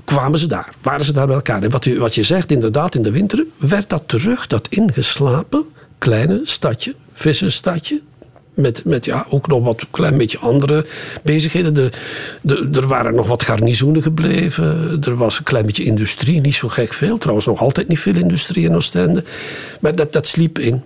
kwamen 0.03 0.39
ze 0.39 0.47
daar, 0.47 0.73
waren 0.81 1.05
ze 1.05 1.13
daar 1.13 1.27
bij 1.27 1.35
elkaar. 1.35 1.63
En 1.63 1.69
wat, 1.69 1.85
u, 1.85 1.99
wat 1.99 2.15
je 2.15 2.23
zegt, 2.23 2.51
inderdaad, 2.51 2.95
in 2.95 3.01
de 3.01 3.11
winter 3.11 3.45
werd 3.57 3.89
dat 3.89 4.03
terug, 4.05 4.47
dat 4.47 4.67
ingeslapen 4.67 5.65
kleine 5.97 6.41
stadje, 6.43 6.95
vissersstadje, 7.13 8.01
met, 8.53 8.85
met 8.85 9.05
ja, 9.05 9.25
ook 9.29 9.47
nog 9.47 9.63
wat 9.63 9.85
klein 9.91 10.17
beetje 10.17 10.37
andere 10.37 10.85
bezigheden. 11.23 11.73
De, 11.73 11.89
de, 12.41 12.69
er 12.73 12.87
waren 12.87 13.15
nog 13.15 13.27
wat 13.27 13.43
garnizoenen 13.43 14.01
gebleven. 14.01 14.97
Er 15.03 15.15
was 15.15 15.37
een 15.37 15.43
klein 15.43 15.65
beetje 15.65 15.83
industrie, 15.83 16.41
niet 16.41 16.55
zo 16.55 16.67
gek 16.67 16.93
veel. 16.93 17.17
Trouwens, 17.17 17.47
nog 17.47 17.59
altijd 17.59 17.87
niet 17.87 17.99
veel 17.99 18.15
industrie 18.15 18.65
in 18.65 18.75
Oostende. 18.75 19.23
Maar 19.79 19.95
dat, 19.95 20.13
dat 20.13 20.27
sliep 20.27 20.59
in. 20.59 20.81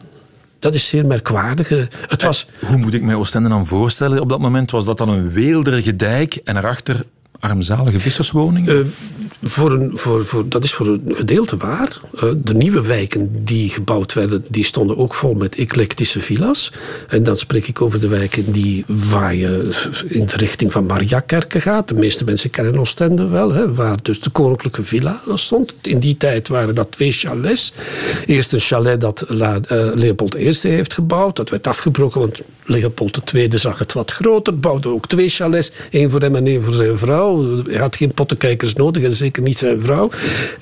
Dat 0.60 0.74
is 0.74 0.88
zeer 0.88 1.06
merkwaardig. 1.06 1.70
Het 2.08 2.24
was... 2.24 2.48
Hoe 2.66 2.78
moet 2.78 2.94
ik 2.94 3.02
mij 3.02 3.16
Oostende 3.16 3.50
dan 3.50 3.68
voorstellen? 3.68 4.22
Op 4.22 4.30
dat 4.30 4.40
moment 4.40 4.72
was 4.72 4.86
dat 4.86 4.98
dan 4.98 5.10
een 5.10 5.32
weelderige 5.32 5.96
dijk 5.96 6.36
en 6.44 6.58
erachter 6.58 7.06
armzalige 7.40 8.00
visserswoningen? 8.00 8.76
Uh, 8.78 8.86
voor 9.44 9.72
een, 9.72 9.98
voor, 9.98 10.26
voor, 10.26 10.50
dat 10.50 10.64
is 10.64 10.74
voor 10.74 10.88
een 10.88 11.02
gedeelte 11.06 11.58
waar. 11.58 12.02
Uh, 12.16 12.30
de 12.44 12.54
nieuwe 12.54 12.82
wijken 12.82 13.46
die 13.46 13.70
gebouwd 13.70 14.14
werden, 14.14 14.46
die 14.50 14.64
stonden 14.64 14.98
ook 14.98 15.14
vol 15.14 15.34
met 15.34 15.56
eclectische 15.56 16.20
villa's. 16.20 16.72
En 17.08 17.24
dan 17.24 17.38
spreek 17.38 17.68
ik 17.68 17.82
over 17.82 18.00
de 18.00 18.08
wijken 18.08 18.52
die 18.52 18.86
waar 18.88 19.36
je 19.36 19.70
in 20.08 20.26
de 20.26 20.38
richting 20.38 20.72
van 20.72 20.86
Mariakerke 20.86 21.62
gaat. 21.62 21.88
De 21.88 21.94
meeste 21.94 22.24
mensen 22.24 22.50
kennen 22.50 22.80
Oostende 22.80 23.28
wel, 23.28 23.52
hè, 23.52 23.74
waar 23.74 23.98
dus 24.02 24.20
de 24.20 24.30
koninklijke 24.30 24.84
villa 24.84 25.22
stond. 25.34 25.74
In 25.82 26.00
die 26.00 26.18
tijd 26.18 26.48
waren 26.48 26.76
dat 26.76 26.92
twee 26.92 27.12
chalets. 27.12 27.74
Eerst 28.26 28.54
een 28.54 28.60
chalet 28.60 29.02
dat 29.02 29.26
uh, 29.32 29.56
Leopold 29.94 30.36
I 30.36 30.54
heeft 30.62 30.94
gebouwd. 30.94 31.36
Dat 31.36 31.50
werd 31.50 31.68
afgebroken, 31.68 32.20
want 32.20 32.42
Leopold 32.64 33.34
II 33.34 33.58
zag 33.58 33.80
het 33.80 33.94
wat 33.94 34.12
groter. 34.12 34.60
Bouwde 34.60 34.90
ook 34.90 35.08
twee 35.08 35.30
chalets, 35.30 35.72
één 35.90 36.10
voor 36.10 36.22
hem 36.22 36.36
en 36.36 36.48
één 36.48 36.62
voor 36.62 36.74
zijn 36.74 36.98
vrouw. 36.98 37.27
Hij 37.68 37.80
had 37.80 37.96
geen 37.96 38.14
pottenkijkers 38.14 38.74
nodig 38.74 39.04
en 39.04 39.14
zeker 39.14 39.44
niet 39.44 39.58
zijn 39.58 39.80
vrouw. 39.80 40.10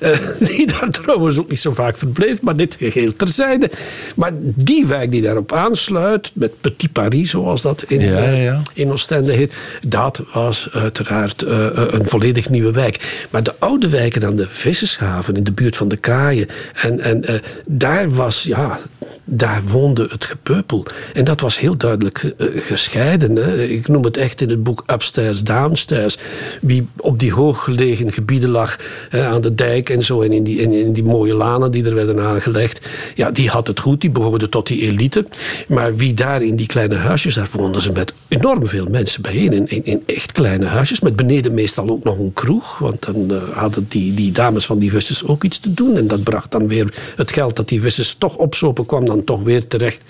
Uh, 0.00 0.10
die 0.38 0.66
daar 0.66 0.90
trouwens 0.90 1.38
ook 1.38 1.50
niet 1.50 1.60
zo 1.60 1.70
vaak 1.72 1.96
verbleef, 1.96 2.42
maar 2.42 2.56
dit 2.56 2.76
geheel 2.78 3.12
terzijde. 3.16 3.70
Maar 4.16 4.32
die 4.40 4.86
wijk 4.86 5.10
die 5.10 5.22
daarop 5.22 5.52
aansluit, 5.52 6.30
met 6.34 6.60
Petit 6.60 6.92
Paris, 6.92 7.30
zoals 7.30 7.62
dat 7.62 7.82
in, 7.82 8.00
ja, 8.00 8.62
in 8.74 8.90
Oostende 8.90 9.32
heet, 9.32 9.52
dat 9.86 10.22
was 10.32 10.68
uiteraard 10.72 11.42
een 11.42 12.06
volledig 12.06 12.48
nieuwe 12.48 12.72
wijk. 12.72 13.26
Maar 13.30 13.42
de 13.42 13.54
oude 13.58 13.88
wijken 13.88 14.20
dan 14.20 14.36
de 14.36 14.46
Vissershaven 14.48 15.36
in 15.36 15.44
de 15.44 15.52
buurt 15.52 15.76
van 15.76 15.88
de 15.88 15.96
Kaaien, 15.96 16.48
en, 16.74 17.00
en 17.00 17.24
daar 17.66 18.10
was, 18.10 18.42
ja, 18.42 18.78
daar 19.24 19.62
woonde 19.62 20.06
het 20.10 20.24
gepeupel. 20.24 20.86
En 21.14 21.24
dat 21.24 21.40
was 21.40 21.58
heel 21.58 21.76
duidelijk 21.76 22.34
gescheiden. 22.38 23.36
Hè. 23.36 23.64
Ik 23.64 23.88
noem 23.88 24.04
het 24.04 24.16
echt 24.16 24.40
in 24.40 24.50
het 24.50 24.62
boek 24.62 24.82
upstairs, 24.86 25.44
downstairs. 25.44 26.18
Wie 26.60 26.88
op 26.96 27.18
die 27.18 27.32
hooggelegen 27.32 28.12
gebieden 28.12 28.50
lag, 28.50 28.78
aan 29.10 29.40
de 29.40 29.54
dijk 29.54 29.90
en 29.90 30.02
zo, 30.02 30.22
en 30.22 30.32
in 30.32 30.42
die, 30.42 30.58
in, 30.58 30.72
in, 30.72 30.92
die 30.92 31.04
mooie 31.04 31.34
lanen 31.34 31.70
die 31.70 31.84
er 31.84 31.94
werden 31.94 32.20
aangelegd, 32.20 32.80
ja, 33.14 33.30
die 33.30 33.48
had 33.48 33.66
het 33.66 33.80
goed, 33.80 34.00
die 34.00 34.10
behoorde 34.10 34.48
tot 34.48 34.66
die 34.66 34.80
elite. 34.80 35.26
Maar 35.68 35.96
wie 35.96 36.14
daar 36.14 36.42
in 36.42 36.56
die 36.56 36.66
kleine 36.66 36.94
huisjes, 36.94 37.34
daar 37.34 37.48
woonden 37.52 37.82
ze 37.82 37.92
met 37.92 38.12
enorm 38.28 38.66
veel 38.66 38.86
mensen 38.90 39.22
bijeen, 39.22 39.68
in, 39.68 39.84
in, 39.84 40.02
echt 40.06 40.32
kleine 40.32 40.66
huisjes, 40.66 41.00
met 41.00 41.16
beneden 41.16 41.54
meestal 41.54 41.88
ook 41.88 42.04
nog 42.04 42.18
een 42.18 42.32
kroeg, 42.32 42.78
want 42.78 43.04
dan 43.04 43.26
uh, 43.30 43.42
hadden 43.52 43.86
die, 43.88 44.14
die 44.14 44.32
dames 44.32 44.66
van 44.66 44.78
die 44.78 44.90
vissers 44.90 45.24
ook 45.24 45.44
iets 45.44 45.58
te 45.58 45.74
doen, 45.74 45.96
en 45.96 46.08
dat 46.08 46.22
bracht 46.22 46.50
dan 46.50 46.68
weer 46.68 46.94
het 47.16 47.32
geld 47.32 47.56
dat 47.56 47.68
die 47.68 47.80
vissers 47.80 48.14
toch 48.14 48.36
opzopen, 48.36 48.86
kwam 48.86 48.95
dan 49.04 49.24
toch 49.24 49.42
weer 49.42 49.66
terecht 49.66 50.00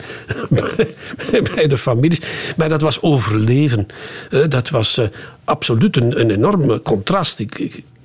bij 1.55 1.67
de 1.67 1.79
families. 1.79 2.21
Maar 2.57 2.69
dat 2.69 2.81
was 2.81 3.03
overleven. 3.03 3.87
Uh, 4.31 4.41
dat 4.49 4.71
was 4.71 4.99
uh, 4.99 5.07
absoluut 5.45 5.97
een, 5.97 6.21
een 6.21 6.31
enorm 6.31 6.83
contrast. 6.83 7.45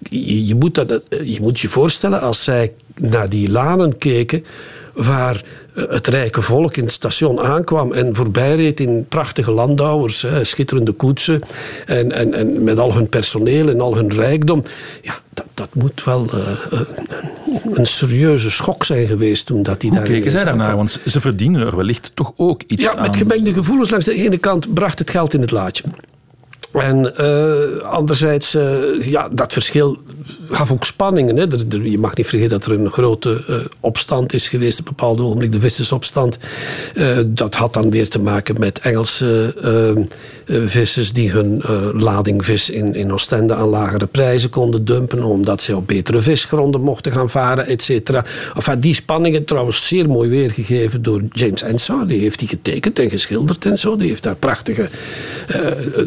Je, 0.10 0.56
moet 0.56 0.76
dat, 0.76 1.02
je 1.24 1.38
moet 1.42 1.60
je 1.60 1.68
voorstellen, 1.68 2.22
als 2.22 2.44
zij 2.44 2.72
naar 2.96 3.30
die 3.30 3.50
lanen 3.50 3.98
keken 3.98 4.46
waar 4.94 5.44
het 5.74 6.08
rijke 6.08 6.42
volk 6.42 6.78
in 6.78 6.84
het 6.84 6.94
station 6.94 7.40
aankwam 7.40 7.94
en 7.94 8.16
voorbij 8.16 8.56
reed 8.56 8.80
in 8.80 9.06
prachtige 9.10 9.52
landauers, 9.52 10.26
schitterende 10.42 10.92
koetsen 10.92 11.42
en, 11.86 12.12
en, 12.12 12.34
en 12.34 12.64
met 12.64 12.80
al 12.80 12.94
hun 12.94 13.10
personeel 13.10 13.70
en 13.70 13.82
al 13.82 13.96
hun 13.96 14.14
rijkdom. 14.14 14.64
Ja, 15.02 15.20
dat, 15.34 15.46
dat 15.54 15.70
moet 15.74 16.04
wel 16.04 16.28
uh, 16.34 16.82
een 17.72 17.86
serieuze 17.86 18.52
schok 18.52 18.86
zijn 18.86 19.08
geweest 19.08 19.46
toen 19.46 19.64
dat 19.64 19.82
die 19.82 19.90
Hoe 19.90 20.00
daar 20.00 20.08
keken 20.08 20.32
zij 20.32 20.44
daarnaar? 20.44 20.76
Want 20.76 21.00
ze 21.06 21.22
verdienen 21.22 21.62
er 21.62 21.76
wellicht 21.76 22.12
toch 22.14 22.34
ook 22.38 22.62
iets 22.68 22.84
ja, 22.84 22.90
aan. 22.90 22.96
Ja, 22.96 23.02
met 23.02 23.16
gemengde 23.16 23.54
gevoelens. 23.54 23.90
Langs 23.90 24.06
de 24.06 24.14
ene 24.14 24.38
kant 24.38 24.74
bracht 24.74 25.00
het 25.00 25.10
geld 25.10 25.34
in 25.34 25.42
het 25.42 25.52
laadje. 25.52 25.84
En 26.72 27.13
uh, 27.20 27.84
anderzijds, 27.84 28.56
uh, 28.56 29.01
ja, 29.01 29.30
dat 29.32 29.54
verschil 29.54 29.98
gaf 30.50 30.72
ook 30.72 30.86
spanningen. 30.86 31.38
Hè. 31.38 31.46
Je 31.84 32.00
mag 32.00 32.16
niet 32.16 32.28
vergeten 32.28 32.60
dat 32.60 32.66
er 32.66 32.80
een 32.80 32.92
grote 32.92 33.44
uh, 33.50 33.56
opstand 33.80 34.34
is 34.34 34.48
geweest 34.48 34.80
op 34.80 34.88
een 34.88 34.94
bepaald 34.96 35.20
ogenblik, 35.20 35.51
de 35.51 35.60
vissersopstand. 35.60 36.38
dat 37.28 37.56
had 37.56 37.74
dan 37.74 37.90
weer 37.90 38.10
te 38.10 38.20
maken 38.20 38.60
met 38.60 38.80
Engelse 38.80 39.54
vissers 40.46 41.13
die 41.13 41.32
hun 41.32 41.63
lading 41.94 42.46
vis 42.46 42.70
in, 42.70 42.96
in 42.96 43.13
Oostende 43.13 43.54
aan 43.56 43.68
lagere 43.68 44.06
prijzen 44.06 44.50
konden 44.50 44.86
dumpen, 44.86 45.24
omdat 45.24 45.62
ze 45.62 45.75
op 45.75 45.88
betere 45.88 46.20
visgronden 46.20 46.82
mochten 46.82 47.12
gaan 47.12 47.30
varen, 47.30 47.68
et 47.68 47.82
cetera. 47.82 48.25
Enfin, 48.56 48.80
die 48.80 48.94
spanningen 48.94 49.46
trouwens 49.46 49.88
zeer 49.88 50.08
mooi 50.08 50.30
weergegeven 50.30 51.01
door 51.01 51.22
James 51.32 51.62
Ensor. 51.62 52.08
Die 52.08 52.20
heeft 52.20 52.40
die 52.40 52.48
getekend 52.48 53.00
en 53.00 53.10
geschilderd 53.10 53.66
en 53.66 53.80
zo. 53.80 53.96
Die 53.96 54.08
heeft 54.08 54.24
daar 54.24 54.36
prachtige 54.36 54.90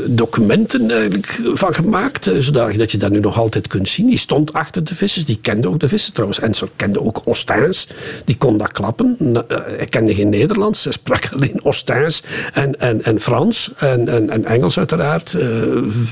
documenten 0.06 0.52
eigenlijk 0.54 1.40
van 1.52 1.74
gemaakt. 1.74 2.30
Zodat 2.38 2.74
dat 2.74 2.90
je 2.90 2.98
dat 2.98 3.10
nu 3.10 3.20
nog 3.20 3.38
altijd 3.38 3.66
kunt 3.66 3.88
zien. 3.88 4.06
Die 4.06 4.18
stond 4.18 4.52
achter 4.52 4.84
de 4.84 4.94
vissers. 4.94 5.24
Die 5.24 5.38
kende 5.40 5.68
ook 5.68 5.80
de 5.80 5.88
vissers 5.88 6.12
trouwens. 6.12 6.40
Ensor 6.40 6.68
kende 6.76 7.00
ook 7.00 7.22
Oostijns. 7.24 7.88
Die 8.24 8.36
kon 8.36 8.56
dat 8.56 8.72
klappen. 8.72 9.16
Hij 9.48 9.86
kende 9.88 10.14
geen 10.14 10.28
Nederlands. 10.28 10.84
Hij 10.84 10.92
sprak 10.92 11.28
alleen 11.32 11.64
Oostijns 11.64 12.22
en, 12.52 12.80
en, 12.80 13.04
en 13.04 13.20
Frans. 13.20 13.70
En, 13.76 14.08
en, 14.08 14.30
en 14.30 14.44
Engels 14.44 14.78
uiteraard. 14.78 15.36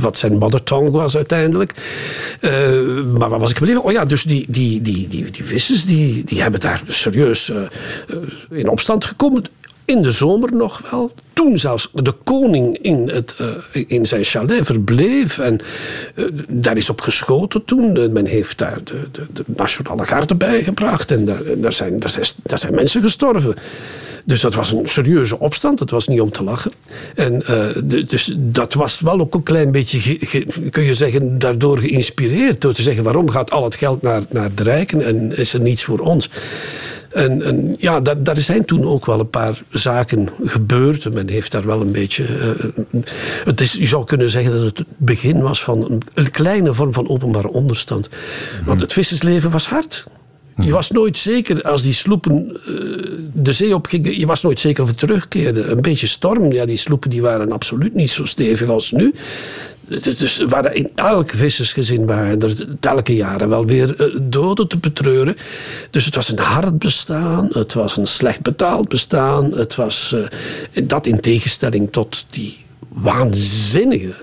Wat 0.01 0.19
zijn 0.19 0.39
mother 0.39 0.63
tongue 0.63 0.91
was 0.91 1.17
uiteindelijk. 1.17 1.73
Maar 3.13 3.29
waar 3.29 3.39
was 3.39 3.51
ik 3.51 3.57
gebleven? 3.57 3.83
Oh 3.83 3.93
ja, 3.93 4.05
dus 4.05 4.23
die, 4.23 4.47
die, 4.49 4.83
die, 4.83 5.09
die, 5.09 5.31
die 5.31 5.45
vissers 5.45 5.85
die, 5.85 6.25
die 6.25 6.43
hebben 6.43 6.61
daar 6.61 6.83
serieus 6.87 7.53
in 8.51 8.69
opstand 8.69 9.05
gekomen. 9.05 9.45
In 9.85 10.03
de 10.03 10.11
zomer 10.11 10.55
nog 10.55 10.91
wel. 10.91 11.13
Toen 11.33 11.59
zelfs 11.59 11.91
de 11.95 12.15
koning 12.25 12.79
in, 12.79 13.09
het, 13.09 13.35
uh, 13.41 13.83
in 13.87 14.07
zijn 14.07 14.25
chalet 14.25 14.67
verbleef. 14.67 15.39
En 15.39 15.61
uh, 16.15 16.25
daar 16.49 16.77
is 16.77 16.91
op 16.91 17.01
geschoten 17.01 17.65
toen. 17.65 18.13
Men 18.13 18.27
heeft 18.27 18.59
daar 18.59 18.79
de, 18.85 19.09
de, 19.13 19.27
de 19.33 19.45
nationale 19.47 20.05
garde 20.05 20.35
bijgebracht. 20.35 21.11
En 21.11 21.25
daar, 21.25 21.73
zijn, 21.73 22.01
daar, 22.01 22.11
zijn, 22.11 22.27
zijn 22.55 22.75
mensen 22.75 23.03
gestorven. 23.03 23.55
Dus 24.25 24.41
dat 24.41 24.55
was 24.55 24.73
een 24.73 24.87
serieuze 24.87 25.39
opstand. 25.39 25.79
Dat 25.79 25.91
was 25.91 26.09
niet 26.09 26.21
om 26.21 26.31
te 26.31 26.43
lachen. 26.43 26.73
En 27.15 27.43
dus 28.07 28.35
dat 28.39 28.75
was 28.75 29.01
wel 29.01 29.21
ook 29.21 29.35
een 29.35 29.43
klein 29.43 29.73
beetje, 29.73 30.19
kun 30.71 30.83
je 30.83 30.95
zeggen, 30.95 31.39
daardoor 31.39 31.79
geïnspireerd. 31.79 32.61
Door 32.61 32.73
te 32.73 32.83
zeggen, 32.83 33.05
waarom 33.05 33.31
gaat 33.31 33.51
al 33.51 33.65
het 33.65 33.75
geld 33.75 34.03
naar, 34.03 34.23
naar 34.29 34.55
de 34.55 34.63
rijken 34.63 35.05
en 35.05 35.37
is 35.37 35.53
er 35.53 35.61
niets 35.61 35.85
voor 35.85 35.99
ons? 35.99 36.31
En, 37.15 37.43
en 37.43 37.77
ja, 37.79 38.01
daar, 38.01 38.23
daar, 38.23 38.41
zijn 38.41 38.65
toen 38.65 38.85
ook 38.85 39.07
wel 39.07 39.21
een 39.21 39.31
paar 39.31 39.63
zaken 39.71 40.29
gebeurd. 40.45 41.13
Men 41.13 41.29
heeft 41.29 41.51
daar 41.51 41.67
wel 41.67 41.81
een 41.81 41.93
beetje. 41.93 42.25
Uh, 42.93 43.03
het 43.45 43.61
is, 43.61 43.73
je 43.73 43.87
zou 43.87 44.05
kunnen 44.05 44.31
zeggen 44.31 44.53
dat 44.53 44.65
het 44.65 44.79
het 44.79 44.87
begin 44.97 45.43
was 45.43 45.65
van 45.65 45.91
een, 45.91 46.03
een 46.15 46.31
kleine 46.31 46.75
vorm 46.75 46.93
van 46.93 47.09
openbare 47.09 47.51
onderstand. 47.51 48.09
Mm-hmm. 48.09 48.67
Want 48.67 48.81
het 48.81 48.93
vissersleven 48.93 49.51
was 49.51 49.67
hard. 49.67 50.05
Je 50.57 50.73
was 50.73 50.91
nooit 50.91 51.19
zeker 51.19 51.63
als 51.63 51.83
die 51.83 51.93
sloepen 51.93 52.61
uh, 52.69 52.77
de 53.33 53.53
zee 53.53 53.75
op 53.75 53.87
gingen, 53.87 54.19
je 54.19 54.27
was 54.27 54.43
nooit 54.43 54.61
zeker 54.61 54.83
of 54.83 54.89
het 54.89 54.99
terugkeerde. 54.99 55.63
Een 55.63 55.83
beetje 55.83 56.07
storm, 56.07 56.53
ja, 56.53 56.65
die 56.65 56.77
sloepen 56.77 57.11
die 57.11 57.23
waren 57.23 57.53
absoluut 57.53 57.95
niet 57.95 58.11
zo 58.11 58.25
stevig 58.25 58.69
als 58.69 58.91
nu. 58.91 59.15
Dus 59.89 60.39
waren 60.39 60.75
in 60.75 60.91
elk 60.95 61.31
vissersgezin 61.31 62.07
waren 62.07 62.41
er 62.41 62.67
elke 62.81 63.15
jaren 63.15 63.49
wel 63.49 63.67
weer 63.67 64.11
doden 64.23 64.69
te 64.69 64.79
betreuren. 64.79 65.37
Dus 65.91 66.05
het 66.05 66.15
was 66.15 66.29
een 66.29 66.39
hard 66.39 66.79
bestaan, 66.79 67.49
het 67.53 67.73
was 67.73 67.97
een 67.97 68.07
slecht 68.07 68.43
betaald 68.43 68.89
bestaan. 68.89 69.53
Het 69.53 69.75
was 69.75 70.15
uh, 70.15 70.87
dat 70.89 71.07
in 71.07 71.21
tegenstelling 71.21 71.93
tot 71.93 72.27
die 72.31 72.65
waanzinnige 72.89 74.15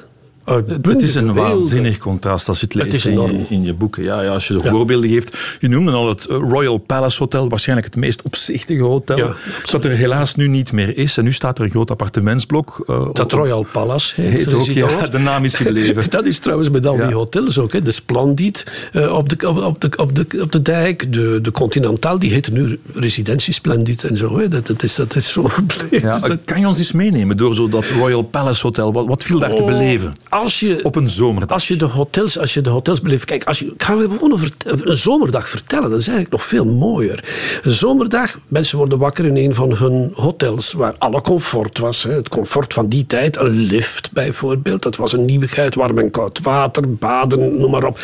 het 0.81 1.01
is 1.01 1.15
een 1.15 1.33
waanzinnig 1.33 1.97
contrast 1.97 2.47
als 2.47 2.59
je 2.59 2.65
het 2.65 2.73
leest 2.73 2.91
het 2.91 3.05
in, 3.05 3.21
je, 3.21 3.45
in, 3.49 3.63
je, 3.63 3.73
boeken. 3.73 4.03
Ja, 4.03 4.21
ja, 4.21 4.33
als 4.33 4.47
je 4.47 4.53
de 4.53 4.59
ja. 4.63 4.69
voorbeelden 4.69 5.09
geeft. 5.09 5.57
Je 5.59 5.69
noemde 5.69 5.91
al 5.91 6.09
het 6.09 6.25
Royal 6.25 6.77
Palace 6.77 7.19
Hotel, 7.19 7.49
waarschijnlijk 7.49 7.87
het 7.87 7.95
meest 7.95 8.21
opzichtige 8.21 8.83
hotel. 8.83 9.17
Ja, 9.17 9.35
dat 9.71 9.85
er 9.85 9.91
helaas 9.91 10.35
nu 10.35 10.47
niet 10.47 10.71
meer 10.71 10.97
is. 10.97 11.17
En 11.17 11.23
nu 11.23 11.31
staat 11.31 11.57
er 11.57 11.63
een 11.63 11.69
groot 11.69 11.91
appartementsblok. 11.91 12.83
Uh, 12.87 12.99
dat 13.13 13.19
op, 13.19 13.31
Royal 13.31 13.65
Palace 13.71 14.21
heet, 14.21 14.33
heet 14.33 14.53
ook, 14.53 14.65
ja, 14.65 15.07
de 15.07 15.17
naam 15.17 15.43
is 15.43 15.55
gebleven. 15.55 16.09
dat 16.09 16.25
is 16.25 16.39
trouwens 16.39 16.69
met 16.69 16.87
al 16.87 16.95
die 16.95 17.13
hotels 17.13 17.57
ook. 17.57 17.73
Hè. 17.73 17.81
De 17.81 17.91
Splendid 17.91 18.65
uh, 18.93 19.15
op, 19.15 19.29
de, 19.29 19.49
op, 19.49 19.81
de, 19.81 19.89
op, 19.95 20.15
de, 20.15 20.41
op 20.41 20.51
de 20.51 20.61
dijk. 20.61 21.13
De, 21.13 21.39
de 21.41 21.51
Continental, 21.51 22.19
die 22.19 22.31
heet 22.31 22.51
nu 22.51 22.79
Residentie 22.93 23.53
Splendid 23.53 24.03
en 24.03 24.17
zo. 24.17 24.37
Hè. 24.37 24.47
Dat, 24.47 24.67
dat, 24.67 24.83
is, 24.83 24.95
dat 24.95 25.15
is 25.15 25.31
zo 25.31 25.43
gebleven. 25.43 26.09
Dus 26.09 26.21
dat... 26.21 26.37
Kan 26.45 26.59
je 26.59 26.67
ons 26.67 26.77
eens 26.77 26.91
meenemen 26.91 27.37
door 27.37 27.55
zo 27.55 27.69
dat 27.69 27.85
Royal 27.85 28.21
Palace 28.21 28.61
Hotel? 28.61 28.93
Wat, 28.93 29.07
wat 29.07 29.23
viel 29.23 29.39
daar 29.39 29.51
oh, 29.51 29.57
te 29.57 29.63
beleven? 29.63 30.13
Als 30.39 30.59
je, 30.59 30.79
op 30.83 30.95
een 30.95 31.09
zomerdag. 31.09 31.49
Als 31.49 31.67
je 31.67 31.75
de 31.75 31.85
hotels, 31.85 32.39
als 32.39 32.53
je 32.53 32.61
de 32.61 32.69
hotels 32.69 33.01
beleeft. 33.01 33.25
Kijk, 33.25 33.43
als 33.43 33.59
je, 33.59 33.65
ik 33.65 33.83
ga 33.83 33.93
gewoon 33.93 34.33
over 34.33 34.51
een 34.65 34.97
zomerdag 34.97 35.49
vertellen. 35.49 35.89
Dat 35.89 35.99
is 35.99 36.07
eigenlijk 36.07 36.37
nog 36.37 36.45
veel 36.45 36.65
mooier. 36.65 37.23
Een 37.61 37.71
zomerdag, 37.71 38.39
mensen 38.47 38.77
worden 38.77 38.97
wakker 38.97 39.25
in 39.25 39.37
een 39.37 39.53
van 39.53 39.75
hun 39.75 40.11
hotels 40.13 40.73
waar 40.73 40.95
alle 40.97 41.21
comfort 41.21 41.77
was. 41.77 42.03
Hè. 42.03 42.11
Het 42.11 42.29
comfort 42.29 42.73
van 42.73 42.87
die 42.87 43.05
tijd. 43.05 43.37
Een 43.37 43.49
lift 43.49 44.11
bijvoorbeeld. 44.11 44.81
Dat 44.81 44.95
was 44.95 45.13
een 45.13 45.25
nieuwigheid. 45.25 45.75
Warm 45.75 45.97
en 45.97 46.11
koud 46.11 46.39
water, 46.41 46.95
baden, 46.95 47.59
noem 47.59 47.71
maar 47.71 47.83
op. 47.83 47.99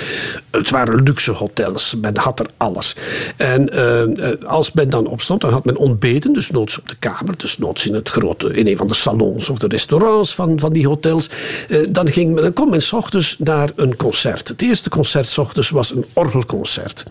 Het 0.52 0.70
waren 0.70 1.04
luxe 1.04 1.32
hotels. 1.32 1.96
Men 2.02 2.18
had 2.18 2.40
er 2.40 2.48
alles. 2.58 2.96
En 3.38 3.76
uh, 3.76 4.50
als 4.50 4.72
men 4.72 4.90
dan 4.90 5.08
opstond, 5.08 5.42
dan 5.42 5.52
had 5.52 5.66
men 5.66 5.78
ontbeten. 5.78 6.34
Dus 6.34 6.50
noods 6.50 6.80
op 6.80 6.90
de 6.90 6.96
kamer. 7.00 7.38
Dus 7.38 7.58
noods 7.58 7.88
in, 7.88 7.94
het 7.94 8.10
grote, 8.10 8.54
in 8.54 8.68
een 8.68 8.78
van 8.78 8.88
de 8.88 8.94
salons 8.94 9.50
of 9.50 9.58
de 9.58 9.68
restaurants 9.68 10.36
van, 10.36 10.60
van 10.60 10.74
die 10.74 10.88
hotels. 10.88 11.30
Uh, 11.68 11.88
dan, 11.90 12.08
ging 12.08 12.25
dan 12.34 12.54
kon 12.54 12.70
men 12.70 12.82
s 12.82 12.94
ochtends 12.94 13.36
naar 13.40 13.70
een 13.76 13.96
concert. 13.96 14.48
Het 14.48 14.62
eerste 14.62 14.90
concert 14.90 15.28
s 15.28 15.38
ochtends 15.38 15.70
was 15.70 15.96
een 15.96 16.06
orgelconcert. 16.14 17.06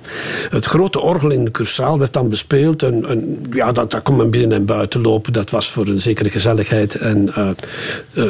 Het 0.51 0.65
grote 0.65 1.01
orgel 1.01 1.31
in 1.31 1.45
de 1.45 1.51
cursaal 1.51 1.99
werd 1.99 2.13
dan 2.13 2.29
bespeeld. 2.29 2.83
En, 2.83 3.39
ja, 3.53 3.73
dat, 3.73 3.91
daar 3.91 4.03
kon 4.03 4.17
men 4.17 4.31
binnen 4.31 4.59
en 4.59 4.65
buiten 4.65 5.01
lopen. 5.01 5.33
Dat 5.33 5.51
was 5.51 5.71
voor 5.71 5.87
een 5.87 6.01
zekere 6.01 6.31
gezelligheid. 6.31 6.95
En 6.95 7.33
uh, 7.39 7.49
uh, 8.15 8.25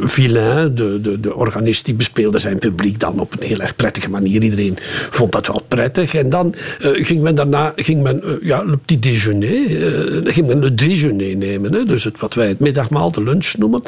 Villain, 0.00 0.74
de, 0.74 1.00
de, 1.00 1.20
de 1.20 1.34
organist, 1.34 1.84
die 1.84 1.94
bespeelde 1.94 2.38
zijn 2.38 2.58
publiek 2.58 2.98
dan 2.98 3.20
op 3.20 3.32
een 3.32 3.46
heel 3.46 3.60
erg 3.60 3.76
prettige 3.76 4.10
manier. 4.10 4.42
Iedereen 4.42 4.78
vond 5.10 5.32
dat 5.32 5.46
wel 5.46 5.62
prettig. 5.68 6.14
En 6.14 6.30
dan 6.30 6.54
uh, 6.80 7.04
ging 7.06 7.22
men 7.22 7.34
daarna 7.34 7.72
ging 7.76 8.02
men, 8.02 8.22
ja, 8.42 8.62
le 8.64 8.76
petit 8.76 9.02
déjeuner. 9.02 10.30
ging 10.32 10.46
men 10.46 10.62
het 10.62 10.78
déjeuner 10.78 11.36
nemen. 11.36 11.72
Hè? 11.72 11.84
Dus 11.84 12.04
het, 12.04 12.20
wat 12.20 12.34
wij 12.34 12.48
het 12.48 12.58
middagmaal, 12.58 13.12
de 13.12 13.22
lunch 13.22 13.54
noemen. 13.58 13.82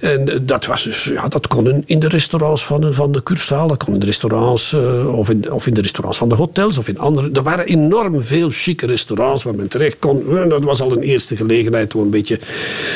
En 0.00 0.42
dat 0.42 0.66
was 0.66 0.84
dus, 0.84 1.04
ja, 1.04 1.28
dat 1.28 1.46
kon 1.46 1.59
in 1.66 1.98
de 1.98 2.08
restaurants 2.08 2.64
van, 2.64 2.94
van 2.94 3.12
de 3.12 3.22
kon 3.76 3.94
in 3.94 4.00
de 4.00 4.06
restaurants 4.06 4.74
of, 5.06 5.30
in, 5.30 5.52
of 5.52 5.66
in 5.66 5.74
de 5.74 5.80
restaurants 5.80 6.18
van 6.18 6.28
de 6.28 6.34
hotels 6.34 6.78
of 6.78 6.88
in 6.88 6.98
andere. 6.98 7.30
Er 7.32 7.42
waren 7.42 7.66
enorm 7.66 8.22
veel 8.22 8.48
chique 8.50 8.86
restaurants 8.86 9.42
waar 9.42 9.54
men 9.54 9.68
terecht 9.68 9.96
kon. 9.98 10.48
Dat 10.48 10.64
was 10.64 10.80
al 10.80 10.92
een 10.92 11.02
eerste 11.02 11.36
gelegenheid 11.36 11.94
om 11.94 12.02
een 12.02 12.10
beetje 12.10 12.38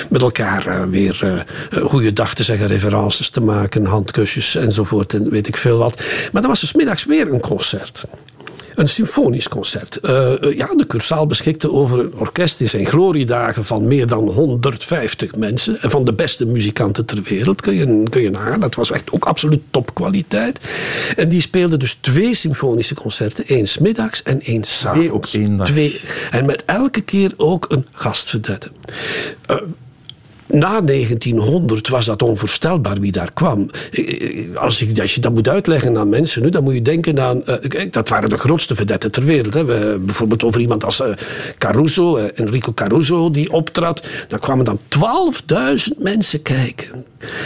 met 0.08 0.22
elkaar 0.22 0.90
weer 0.90 1.44
goede 1.82 2.12
dag 2.12 2.34
te 2.34 2.42
zeggen, 2.42 2.66
references 2.66 3.30
te 3.30 3.40
maken, 3.40 3.84
handkusjes 3.84 4.54
enzovoort 4.54 5.14
en 5.14 5.30
weet 5.30 5.46
ik 5.46 5.56
veel 5.56 5.78
wat. 5.78 6.02
Maar 6.32 6.42
dan 6.42 6.50
was 6.50 6.62
er 6.62 6.72
middags 6.74 7.04
weer 7.04 7.32
een 7.32 7.40
concert. 7.40 8.04
Een 8.74 8.88
symfonisch 8.88 9.48
concert. 9.48 9.98
Uh, 10.02 10.56
ja, 10.56 10.74
de 10.76 10.86
Cursaal 10.86 11.26
beschikte 11.26 11.72
over 11.72 11.98
een 11.98 12.14
orkest 12.14 12.60
in 12.60 12.68
zijn 12.68 12.86
gloriedagen 12.86 13.64
van 13.64 13.86
meer 13.86 14.06
dan 14.06 14.28
150 14.28 15.34
mensen. 15.34 15.82
En 15.82 15.90
van 15.90 16.04
de 16.04 16.12
beste 16.12 16.46
muzikanten 16.46 17.04
ter 17.04 17.22
wereld, 17.22 17.60
kun 17.60 17.74
je, 17.74 18.02
kun 18.10 18.22
je 18.22 18.30
nagaan. 18.30 18.60
Dat 18.60 18.74
was 18.74 18.90
echt 18.90 19.12
ook 19.12 19.24
absoluut 19.24 19.62
topkwaliteit. 19.70 20.60
En 21.16 21.28
die 21.28 21.40
speelden 21.40 21.78
dus 21.78 21.98
twee 22.00 22.34
symfonische 22.34 22.94
concerten. 22.94 23.44
Eén 23.46 23.66
middags 23.80 24.22
en 24.22 24.40
één 24.40 24.64
s'avonds. 24.64 25.00
Twee 25.00 25.14
op 25.14 25.26
één 25.32 25.56
dag. 25.56 25.66
Twee. 25.66 26.00
En 26.30 26.44
met 26.44 26.62
elke 26.64 27.00
keer 27.00 27.32
ook 27.36 27.66
een 27.68 27.86
gastverdette. 27.92 28.70
Uh, 29.50 29.56
na 30.46 30.80
1900 30.80 31.88
was 31.88 32.04
dat 32.06 32.22
onvoorstelbaar 32.22 33.00
wie 33.00 33.12
daar 33.12 33.32
kwam. 33.32 33.70
Als, 34.54 34.82
ik, 34.82 35.00
als 35.00 35.14
je 35.14 35.20
dat 35.20 35.32
moet 35.32 35.48
uitleggen 35.48 35.98
aan 35.98 36.08
mensen 36.08 36.42
nu, 36.42 36.50
dan 36.50 36.62
moet 36.62 36.74
je 36.74 36.82
denken 36.82 37.20
aan. 37.20 37.42
Uh, 37.46 37.82
dat 37.90 38.08
waren 38.08 38.28
de 38.28 38.38
grootste 38.38 38.74
vedetten 38.74 39.10
ter 39.10 39.24
wereld. 39.24 39.54
Hè. 39.54 39.64
We, 39.64 39.98
bijvoorbeeld 40.00 40.42
over 40.42 40.60
iemand 40.60 40.84
als 40.84 41.02
Caruso, 41.58 42.16
Enrico 42.16 42.72
Caruso, 42.72 43.30
die 43.30 43.52
optrad. 43.52 44.06
Dan 44.28 44.38
kwamen 44.38 44.64
dan 44.64 44.80
12.000 45.92 45.98
mensen 45.98 46.42
kijken. 46.42 47.04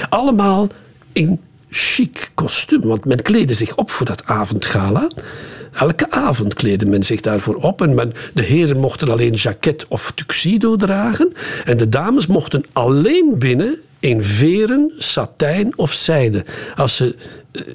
Allemaal 0.08 0.68
in 1.12 1.40
chic 1.70 2.30
kostuum, 2.34 2.80
want 2.80 3.04
men 3.04 3.22
kleedde 3.22 3.54
zich 3.54 3.76
op 3.76 3.90
voor 3.90 4.06
dat 4.06 4.24
avondgala. 4.24 5.08
Elke 5.72 6.10
avond 6.10 6.54
kleedde 6.54 6.86
men 6.86 7.02
zich 7.02 7.20
daarvoor 7.20 7.54
op. 7.54 7.82
En 7.82 7.94
men, 7.94 8.12
de 8.34 8.42
heren 8.42 8.78
mochten 8.78 9.10
alleen 9.10 9.32
jacket 9.32 9.86
of 9.88 10.12
tuxedo 10.14 10.76
dragen. 10.76 11.32
En 11.64 11.76
de 11.76 11.88
dames 11.88 12.26
mochten 12.26 12.64
alleen 12.72 13.34
binnen 13.38 13.78
in 14.00 14.22
veren, 14.22 14.92
satijn 14.98 15.78
of 15.78 15.92
zijde. 15.92 16.44
Als 16.76 16.96
ze 16.96 17.16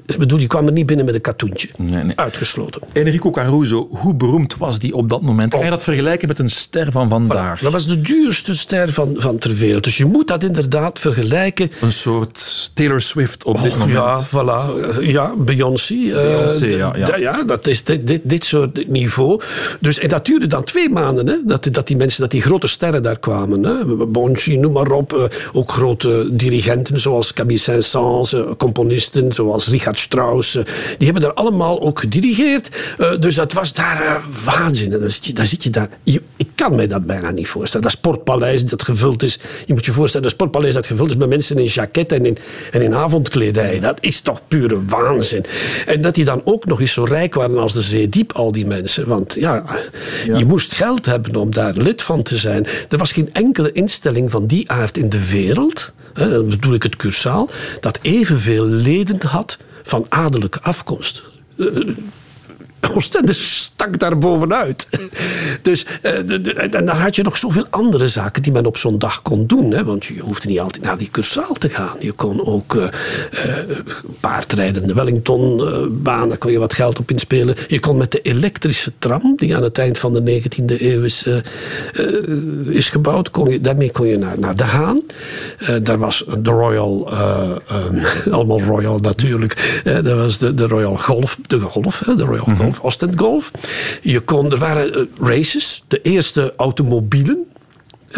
ik 0.06 0.18
bedoel, 0.18 0.40
je 0.40 0.48
kwam 0.48 0.66
er 0.66 0.72
niet 0.72 0.86
binnen 0.86 1.06
met 1.06 1.16
een 1.16 1.22
katoentje. 1.22 1.70
Nee, 1.78 2.04
nee. 2.04 2.18
Uitgesloten. 2.18 2.82
Enrico 2.94 3.30
Caruso, 3.30 3.88
hoe 3.92 4.16
beroemd 4.16 4.58
was 4.58 4.80
die 4.80 4.96
op 4.96 5.10
dat 5.10 5.22
moment? 5.22 5.52
Kan 5.52 5.60
je 5.60 5.66
oh. 5.66 5.72
dat 5.72 5.84
vergelijken 5.84 6.28
met 6.28 6.40
een 6.40 6.50
ster 6.50 6.92
van 6.92 7.10
vandaag? 7.10 7.62
Dat 7.62 7.72
was 7.72 7.88
de 7.88 8.02
duurste 8.02 8.54
ster 8.54 8.94
van, 8.94 9.16
van 9.18 9.38
ter 9.38 9.56
wereld. 9.56 9.84
Dus 9.84 9.98
je 9.98 10.06
moet 10.06 10.28
dat 10.28 10.44
inderdaad 10.44 11.00
vergelijken. 11.00 11.72
Een 11.82 11.92
soort 11.92 12.72
Taylor 12.74 13.02
Swift 13.02 13.44
op 13.44 13.62
dit 13.62 13.78
moment. 13.78 13.98
Ja, 13.98 14.26
voilà. 14.26 15.02
Ja, 15.02 15.34
Beyoncé. 15.38 15.94
Eh, 15.94 16.14
Beyoncé, 16.14 16.66
ja, 16.66 16.96
ja. 16.96 17.16
ja. 17.16 17.44
dat 17.44 17.68
is 17.68 17.84
dit, 17.84 18.08
dit, 18.08 18.22
dit 18.24 18.46
soort 18.46 18.88
niveau. 18.88 19.42
Dus, 19.80 20.00
en 20.00 20.10
dat 20.10 20.26
duurde 20.26 20.48
dan 20.48 20.64
twee 20.64 20.90
maanden, 20.90 21.28
hè, 21.28 21.36
dat, 21.46 21.68
dat 21.72 21.88
die 21.88 21.98
mensen, 21.98 22.22
dat 22.22 22.32
die 22.32 22.42
grote 22.42 22.68
sterren 22.68 23.04
daar 23.04 23.20
kwamen. 23.20 23.64
Hè. 23.64 24.06
Bonci, 24.06 24.58
noem 24.58 24.74
maar 24.74 24.92
op. 24.92 25.14
Eh, 25.14 25.24
ook 25.54 25.72
grote 25.72 26.28
dirigenten 26.32 27.00
zoals 27.00 27.34
Camille 27.34 27.60
Saint-Saëns, 27.60 28.34
eh, 28.34 28.42
componisten 28.58 29.32
zoals 29.32 29.68
Richard 29.74 30.00
Strauss. 30.00 30.56
Eh, 30.56 30.64
die 30.98 31.06
hebben 31.06 31.22
daar 31.22 31.34
allemaal 31.34 31.82
ook 31.82 32.00
gedirigeerd. 32.00 32.70
Eh, 32.98 33.20
dus 33.20 33.36
dat 33.36 33.54
was 33.54 33.74
daar 33.74 34.04
uh, 34.04 34.16
waanzin. 34.46 34.94
En 34.94 35.00
dan 35.00 35.10
zit 35.10 35.26
je, 35.26 35.34
dan 35.34 35.48
zit 35.48 35.64
je 35.64 35.70
daar. 35.70 35.90
ik 36.38 36.48
kan 36.56 36.76
mij 36.76 36.88
dat 36.88 37.06
bijna 37.06 37.32
niet 37.32 37.48
voorstellen. 37.48 37.86
Dat 37.86 37.96
sportpaleis 37.96 38.66
dat 38.66 38.84
gevuld 38.84 39.24
is. 39.24 39.40
Je 39.66 39.74
moet 39.74 39.86
je 39.86 39.92
voorstellen, 39.92 40.28
dat 40.28 40.36
sportpaleis 40.36 40.74
dat 40.74 40.86
gevuld 40.86 41.10
is 41.10 41.16
met 41.16 41.30
mensen 41.30 41.58
in 41.58 41.66
jacket 41.66 42.12
en 42.12 42.26
in, 42.26 42.38
en 42.72 42.82
in 42.82 42.96
avondkledij. 42.96 43.80
Dat 43.80 43.98
is 44.02 44.22
toch 44.22 44.42
pure 44.48 44.86
waanzin. 44.86 45.46
En 45.86 46.02
dat 46.02 46.16
die 46.16 46.26
dan 46.26 46.42
ook 46.44 46.66
nog 46.66 46.80
eens 46.80 46.94
zo 46.94 47.04
rijk 47.04 47.34
waren 47.34 47.58
als 47.58 47.74
de 47.74 47.82
zeediep, 47.82 48.32
al 48.32 48.52
die 48.52 48.66
mensen. 48.66 49.08
Want 49.08 49.36
ja, 49.40 49.64
ja, 50.26 50.38
je 50.38 50.46
moest 50.46 50.74
geld 50.74 51.06
hebben 51.06 51.36
om 51.36 51.52
daar 51.52 51.74
lid 51.74 52.04
van 52.04 52.22
te 52.24 52.38
zijn. 52.38 52.66
Er 52.90 52.98
was 52.98 53.12
geen 53.12 53.30
enkele 53.34 53.72
instelling 53.72 54.32
van 54.32 54.48
die 54.48 54.72
aard 54.72 54.98
in 54.98 55.10
de 55.10 55.30
wereld 55.30 55.94
dan 56.14 56.50
bedoel 56.50 56.74
ik 56.74 56.84
het 56.84 56.96
cursaal, 56.96 57.50
dat 57.80 58.00
evenveel 58.02 58.66
leden 58.66 59.28
had 59.28 59.58
van 59.84 60.06
adellijke 60.10 60.62
afkomst. 60.62 61.24
Eh, 62.84 62.96
Oostende 62.96 63.34
stak 63.34 64.00
daar 64.00 64.18
bovenuit. 64.18 64.88
Dus 65.62 65.86
uh, 66.02 66.74
en 66.74 66.86
dan 66.86 66.88
had 66.88 67.16
je 67.16 67.24
nog 67.24 67.38
zoveel 67.38 67.66
andere 67.70 68.08
zaken 68.08 68.42
die 68.42 68.52
men 68.52 68.66
op 68.66 68.78
zo'n 68.78 68.98
dag 68.98 69.22
kon 69.22 69.48
doen. 69.48 69.72
Hè? 69.72 69.84
Want 69.84 70.06
je 70.06 70.20
hoefde 70.20 70.48
niet 70.48 70.60
altijd 70.60 70.84
naar 70.84 70.98
die 70.98 71.10
cursaal 71.12 71.54
te 71.54 71.70
gaan. 71.70 71.96
Je 72.00 72.12
kon 72.12 72.46
ook 72.46 72.74
uh, 72.74 72.88
paardrijden, 74.20 74.88
de 74.88 74.94
Wellingtonbaan, 74.94 76.30
daar 76.30 76.38
kon 76.38 76.52
je 76.52 76.60
wat 76.60 76.74
geld 76.74 77.00
op 77.00 77.12
inspelen. 77.12 77.56
Je 77.68 77.80
kon 77.80 77.98
met 77.98 78.12
de 78.12 78.22
elektrische 78.22 78.92
tram, 79.00 79.34
die 79.36 79.56
aan 79.56 79.64
het 79.64 79.78
eind 79.78 79.98
van 79.98 80.14
de 80.14 80.42
19e 80.42 80.82
eeuw 80.82 81.04
is, 81.04 81.28
is 82.66 82.90
gebouwd, 82.90 83.32
kon 83.32 83.50
je, 83.50 83.62
daarmee 83.62 83.92
kon 83.92 84.08
je 84.08 84.18
naar, 84.18 84.40
naar 84.40 84.56
De 84.56 84.64
Haan. 84.64 85.02
daar 85.84 85.98
was 85.98 86.26
de 86.38 86.50
Royal, 86.50 87.10
allemaal 88.32 88.62
Royal 88.62 88.98
natuurlijk, 88.98 89.82
daar 89.84 90.16
was 90.16 90.38
de, 90.38 90.54
de 90.54 90.68
Royal 90.68 90.98
Golf, 90.98 91.38
de 91.48 91.60
Golf, 91.60 92.04
de 92.18 92.24
Royal 92.24 92.46
mhm. 92.46 92.56
Golf. 92.56 92.73
Golf, 92.80 93.16
Golf. 93.16 93.52
Je 94.02 94.20
kon, 94.20 94.52
er 94.52 94.58
waren 94.58 94.94
eh, 94.94 95.02
races, 95.20 95.84
de 95.88 96.02
eerste 96.02 96.54
automobielen 96.58 97.48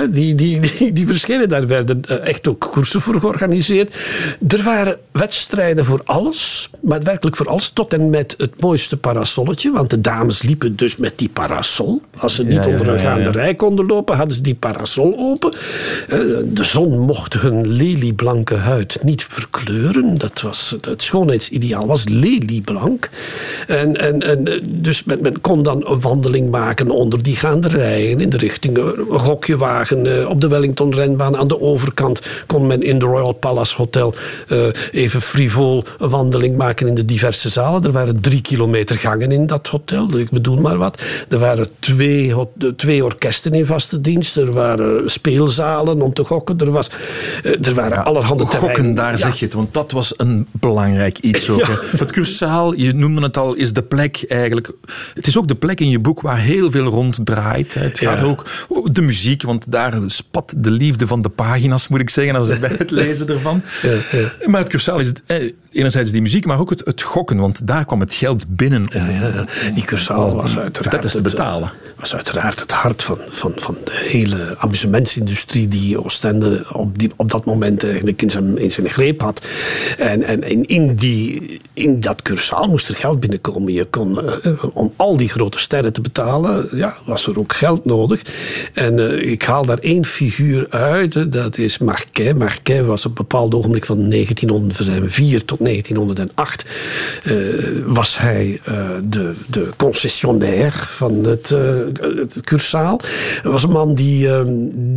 die, 0.09 0.35
die, 0.35 0.59
die, 0.77 0.93
die 0.93 1.07
verschenen. 1.07 1.49
Daar 1.49 1.67
werden 1.67 2.01
eh, 2.05 2.27
echt 2.27 2.47
ook 2.47 2.59
koersen 2.59 3.01
voor 3.01 3.19
georganiseerd. 3.19 3.95
Er 4.47 4.63
waren 4.63 4.97
wedstrijden 5.11 5.85
voor 5.85 6.01
alles, 6.05 6.69
maar 6.81 7.03
werkelijk 7.03 7.35
voor 7.35 7.49
alles, 7.49 7.69
tot 7.69 7.93
en 7.93 8.09
met 8.09 8.35
het 8.37 8.61
mooiste 8.61 8.97
parasolletje. 8.97 9.71
Want 9.71 9.89
de 9.89 10.01
dames 10.01 10.43
liepen 10.43 10.75
dus 10.75 10.97
met 10.97 11.13
die 11.15 11.29
parasol. 11.29 12.01
Als 12.17 12.35
ze 12.35 12.43
niet 12.43 12.65
onder 12.65 12.87
een 12.87 12.99
gaande 12.99 13.31
rij 13.31 13.55
konden 13.55 13.85
lopen, 13.85 14.15
hadden 14.15 14.35
ze 14.35 14.41
die 14.41 14.55
parasol 14.55 15.15
open. 15.17 15.53
Eh, 16.09 16.19
de 16.45 16.63
zon 16.63 16.99
mocht 16.99 17.33
hun 17.33 17.67
lelieblanke 17.67 18.55
huid 18.55 18.97
niet 19.03 19.23
verkleuren. 19.23 20.17
Dat 20.17 20.41
was, 20.41 20.75
het 20.81 21.03
schoonheidsideaal 21.03 21.87
was 21.87 22.07
lelieblank. 22.07 23.09
En, 23.67 23.97
en, 23.97 24.21
en, 24.21 24.47
eh, 24.47 24.61
dus 24.63 25.03
men, 25.03 25.21
men 25.21 25.41
kon 25.41 25.63
dan 25.63 25.87
een 25.87 25.99
wandeling 25.99 26.51
maken 26.51 26.89
onder 26.89 27.23
die 27.23 27.35
gaande 27.35 27.67
rijen 27.67 28.19
in 28.19 28.29
de 28.29 28.37
richting 28.37 28.77
een 28.77 29.19
gokje 29.19 29.57
wagen 29.57 29.84
eh, 29.91 30.29
op 30.29 30.41
de 30.41 30.47
Wellington-renbaan. 30.47 31.37
Aan 31.37 31.47
de 31.47 31.61
overkant 31.61 32.21
kon 32.47 32.67
men 32.67 32.83
in 32.83 32.99
de 32.99 33.05
Royal 33.05 33.31
Palace 33.31 33.75
Hotel 33.75 34.13
uh, 34.47 34.59
even 34.91 35.21
frivol 35.21 35.83
een 35.97 36.09
wandeling 36.09 36.57
maken 36.57 36.87
in 36.87 36.95
de 36.95 37.05
diverse 37.05 37.49
zalen. 37.49 37.83
Er 37.83 37.91
waren 37.91 38.21
drie 38.21 38.41
kilometer 38.41 38.97
gangen 38.97 39.31
in 39.31 39.47
dat 39.47 39.67
hotel, 39.67 40.17
ik 40.17 40.29
bedoel 40.29 40.57
maar 40.57 40.77
wat. 40.77 41.01
Er 41.29 41.39
waren 41.39 41.67
twee, 41.79 42.33
twee 42.75 43.03
orkesten 43.03 43.53
in 43.53 43.65
vaste 43.65 44.01
dienst. 44.01 44.37
Er 44.37 44.53
waren 44.53 45.09
speelzalen 45.09 46.01
om 46.01 46.13
te 46.13 46.23
gokken. 46.23 46.57
Er, 46.57 46.71
was, 46.71 46.89
er 47.61 47.73
waren 47.73 47.97
ja, 47.97 48.03
allerhande 48.03 48.45
Gokken, 48.45 48.93
daar 48.93 49.17
zeg 49.17 49.39
je 49.39 49.45
het, 49.45 49.53
want 49.53 49.73
dat 49.73 49.91
was 49.91 50.13
een 50.17 50.47
belangrijk 50.51 51.17
iets 51.17 51.49
ook. 51.49 51.67
Het 51.97 52.11
cursaal, 52.11 52.73
je 52.73 52.93
noemde 52.93 53.21
het 53.21 53.37
al, 53.37 53.53
is 53.53 53.73
de 53.73 53.81
plek 53.81 54.25
eigenlijk... 54.27 54.71
Het 55.13 55.27
is 55.27 55.37
ook 55.37 55.47
de 55.47 55.55
plek 55.55 55.79
in 55.79 55.89
je 55.89 55.99
boek 55.99 56.21
waar 56.21 56.39
heel 56.39 56.71
veel 56.71 56.85
rond 56.85 57.19
draait. 57.23 57.73
Het 57.73 57.99
gaat 57.99 58.21
ook 58.21 58.45
de 58.83 59.01
muziek, 59.01 59.41
want 59.41 59.71
daar 59.75 59.93
spat 60.05 60.53
de 60.57 60.71
liefde 60.71 61.07
van 61.07 61.21
de 61.21 61.29
pagina's, 61.29 61.87
moet 61.87 61.99
ik 61.99 62.09
zeggen, 62.09 62.35
als 62.35 62.59
bij 62.59 62.75
het 62.77 62.91
lezen 62.91 63.27
ervan. 63.27 63.61
Ja, 63.81 63.91
ja. 64.11 64.29
Maar 64.45 64.59
het 64.59 64.69
cursaal 64.69 64.99
is 64.99 65.13
eh, 65.25 65.51
enerzijds 65.71 66.11
die 66.11 66.21
muziek, 66.21 66.45
maar 66.45 66.59
ook 66.59 66.69
het, 66.69 66.81
het, 66.85 67.01
gokken, 67.01 67.37
want 67.37 67.67
daar 67.67 67.85
kwam 67.85 67.99
het 67.99 68.13
geld 68.13 68.45
binnen. 68.47 68.87
Om, 68.95 69.09
ja, 69.09 69.45
Die 69.73 69.83
cursaal 69.83 70.31
was 70.31 70.57
uiteraard... 70.57 70.91
Dat 70.91 71.03
is 71.03 71.11
te 71.11 71.21
betalen. 71.21 71.71
was 71.99 72.15
uiteraard 72.15 72.59
het 72.59 72.71
hart 72.71 73.03
van, 73.03 73.17
van, 73.29 73.53
van 73.55 73.77
de 73.83 73.91
hele 73.93 74.55
amusementsindustrie 74.57 75.67
die 75.67 76.03
Oostende 76.03 76.65
op, 76.73 76.99
die, 76.99 77.09
op 77.15 77.31
dat 77.31 77.45
moment 77.45 77.83
eigenlijk 77.83 78.21
in 78.21 78.29
zijn, 78.29 78.57
in 78.57 78.71
zijn 78.71 78.89
greep 78.89 79.21
had. 79.21 79.41
En, 79.97 80.23
en 80.23 80.43
in, 80.43 80.65
in, 80.65 80.95
die, 80.95 81.59
in 81.73 81.99
dat 81.99 82.21
cursaal 82.21 82.67
moest 82.67 82.89
er 82.89 82.95
geld 82.95 83.19
binnenkomen. 83.19 83.73
Je 83.73 83.85
kon, 83.85 84.19
uh, 84.45 84.63
om 84.73 84.93
al 84.95 85.17
die 85.17 85.29
grote 85.29 85.59
sterren 85.59 85.93
te 85.93 86.01
betalen, 86.01 86.67
ja, 86.71 86.95
was 87.05 87.27
er 87.27 87.39
ook 87.39 87.53
geld 87.53 87.85
nodig. 87.85 88.21
En 88.73 88.97
uh, 88.97 89.31
ik 89.31 89.43
haal 89.43 89.64
daar 89.65 89.77
één 89.77 90.05
figuur 90.05 90.69
uit, 90.69 91.31
dat 91.31 91.57
is 91.57 91.77
Marquet. 91.77 92.37
Marquet 92.37 92.85
was 92.85 93.05
op 93.05 93.11
een 93.11 93.17
bepaald 93.17 93.53
ogenblik 93.55 93.85
van 93.85 94.09
1904 94.09 95.45
tot 95.45 95.59
1908 95.59 96.65
uh, 97.23 97.77
eh, 97.77 97.83
was 97.85 98.17
hij 98.17 98.61
uh, 98.69 98.89
de, 99.03 99.33
de 99.47 99.69
concessionair 99.77 100.71
van 100.71 101.23
het, 101.23 101.49
uh, 101.53 101.59
het 102.01 102.41
Cursaal. 102.41 102.99
Hij 103.41 103.51
was 103.51 103.63
een 103.63 103.69
man 103.69 103.95
die, 103.95 104.29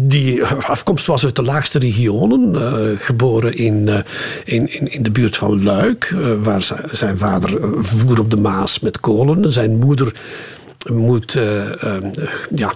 die 0.07 0.45
afkomst 0.45 1.07
was 1.07 1.25
uit 1.25 1.37
de 1.37 1.43
laagste 1.43 1.79
regionen, 1.79 2.57
geboren 2.99 3.57
in, 3.57 3.89
in, 4.45 4.73
in, 4.73 4.93
in, 4.93 5.03
de 5.03 5.11
buurt 5.11 5.37
van 5.37 5.63
Luik, 5.63 6.15
waar 6.43 6.69
zijn 6.91 7.17
vader 7.17 7.59
voer 7.79 8.21
op 8.21 8.31
de 8.31 8.37
Maas 8.37 8.81
met 8.81 9.01
kolen. 9.01 9.53
Zijn 9.53 9.79
moeder 9.79 10.13
moet 10.87 11.35
uh, 11.35 11.71
ja, 12.55 12.75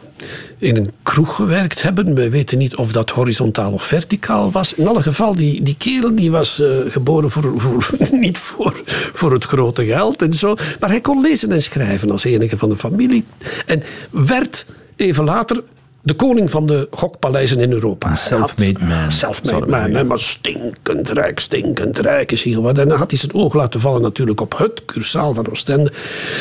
in 0.58 0.76
een 0.76 0.90
kroeg 1.02 1.34
gewerkt 1.34 1.82
hebben. 1.82 2.14
We 2.14 2.30
weten 2.30 2.58
niet 2.58 2.76
of 2.76 2.92
dat 2.92 3.10
horizontaal 3.10 3.72
of 3.72 3.82
verticaal 3.82 4.50
was. 4.50 4.74
In 4.74 4.88
alle 4.88 5.02
geval, 5.02 5.34
die, 5.34 5.62
die 5.62 5.76
kerel 5.76 6.14
die 6.14 6.30
was 6.30 6.60
uh, 6.60 6.76
geboren 6.88 7.30
voor, 7.30 7.60
voor, 7.60 7.96
niet 8.18 8.38
voor, 8.38 8.82
voor 9.12 9.32
het 9.32 9.44
grote 9.44 9.84
geld 9.84 10.22
en 10.22 10.32
zo. 10.32 10.54
Maar 10.80 10.90
hij 10.90 11.00
kon 11.00 11.20
lezen 11.20 11.52
en 11.52 11.62
schrijven 11.62 12.10
als 12.10 12.24
enige 12.24 12.56
van 12.56 12.68
de 12.68 12.76
familie. 12.76 13.24
En 13.66 13.82
werd 14.10 14.66
even 14.96 15.24
later 15.24 15.62
de 16.02 16.14
koning 16.14 16.50
van 16.50 16.66
de 16.66 16.88
gokpaleizen 16.90 17.60
in 17.60 17.72
Europa. 17.72 18.14
Self-made 18.14 18.84
man. 18.84 19.12
Self-made 19.12 19.66
man, 19.66 20.06
maar 20.06 20.18
stinkend 20.18 21.08
rijk, 21.08 21.40
stinkend 21.40 21.98
rijk 21.98 22.32
is 22.32 22.42
hier 22.42 22.60
wat. 22.60 22.78
En 22.78 22.88
dan 22.88 22.98
had 22.98 23.10
hij 23.10 23.20
zijn 23.20 23.34
oog 23.34 23.54
laten 23.54 23.80
vallen 23.80 24.02
natuurlijk 24.02 24.40
op 24.40 24.58
het 24.58 24.84
cursaal 24.84 25.34
van 25.34 25.50
Oostende. 25.50 25.92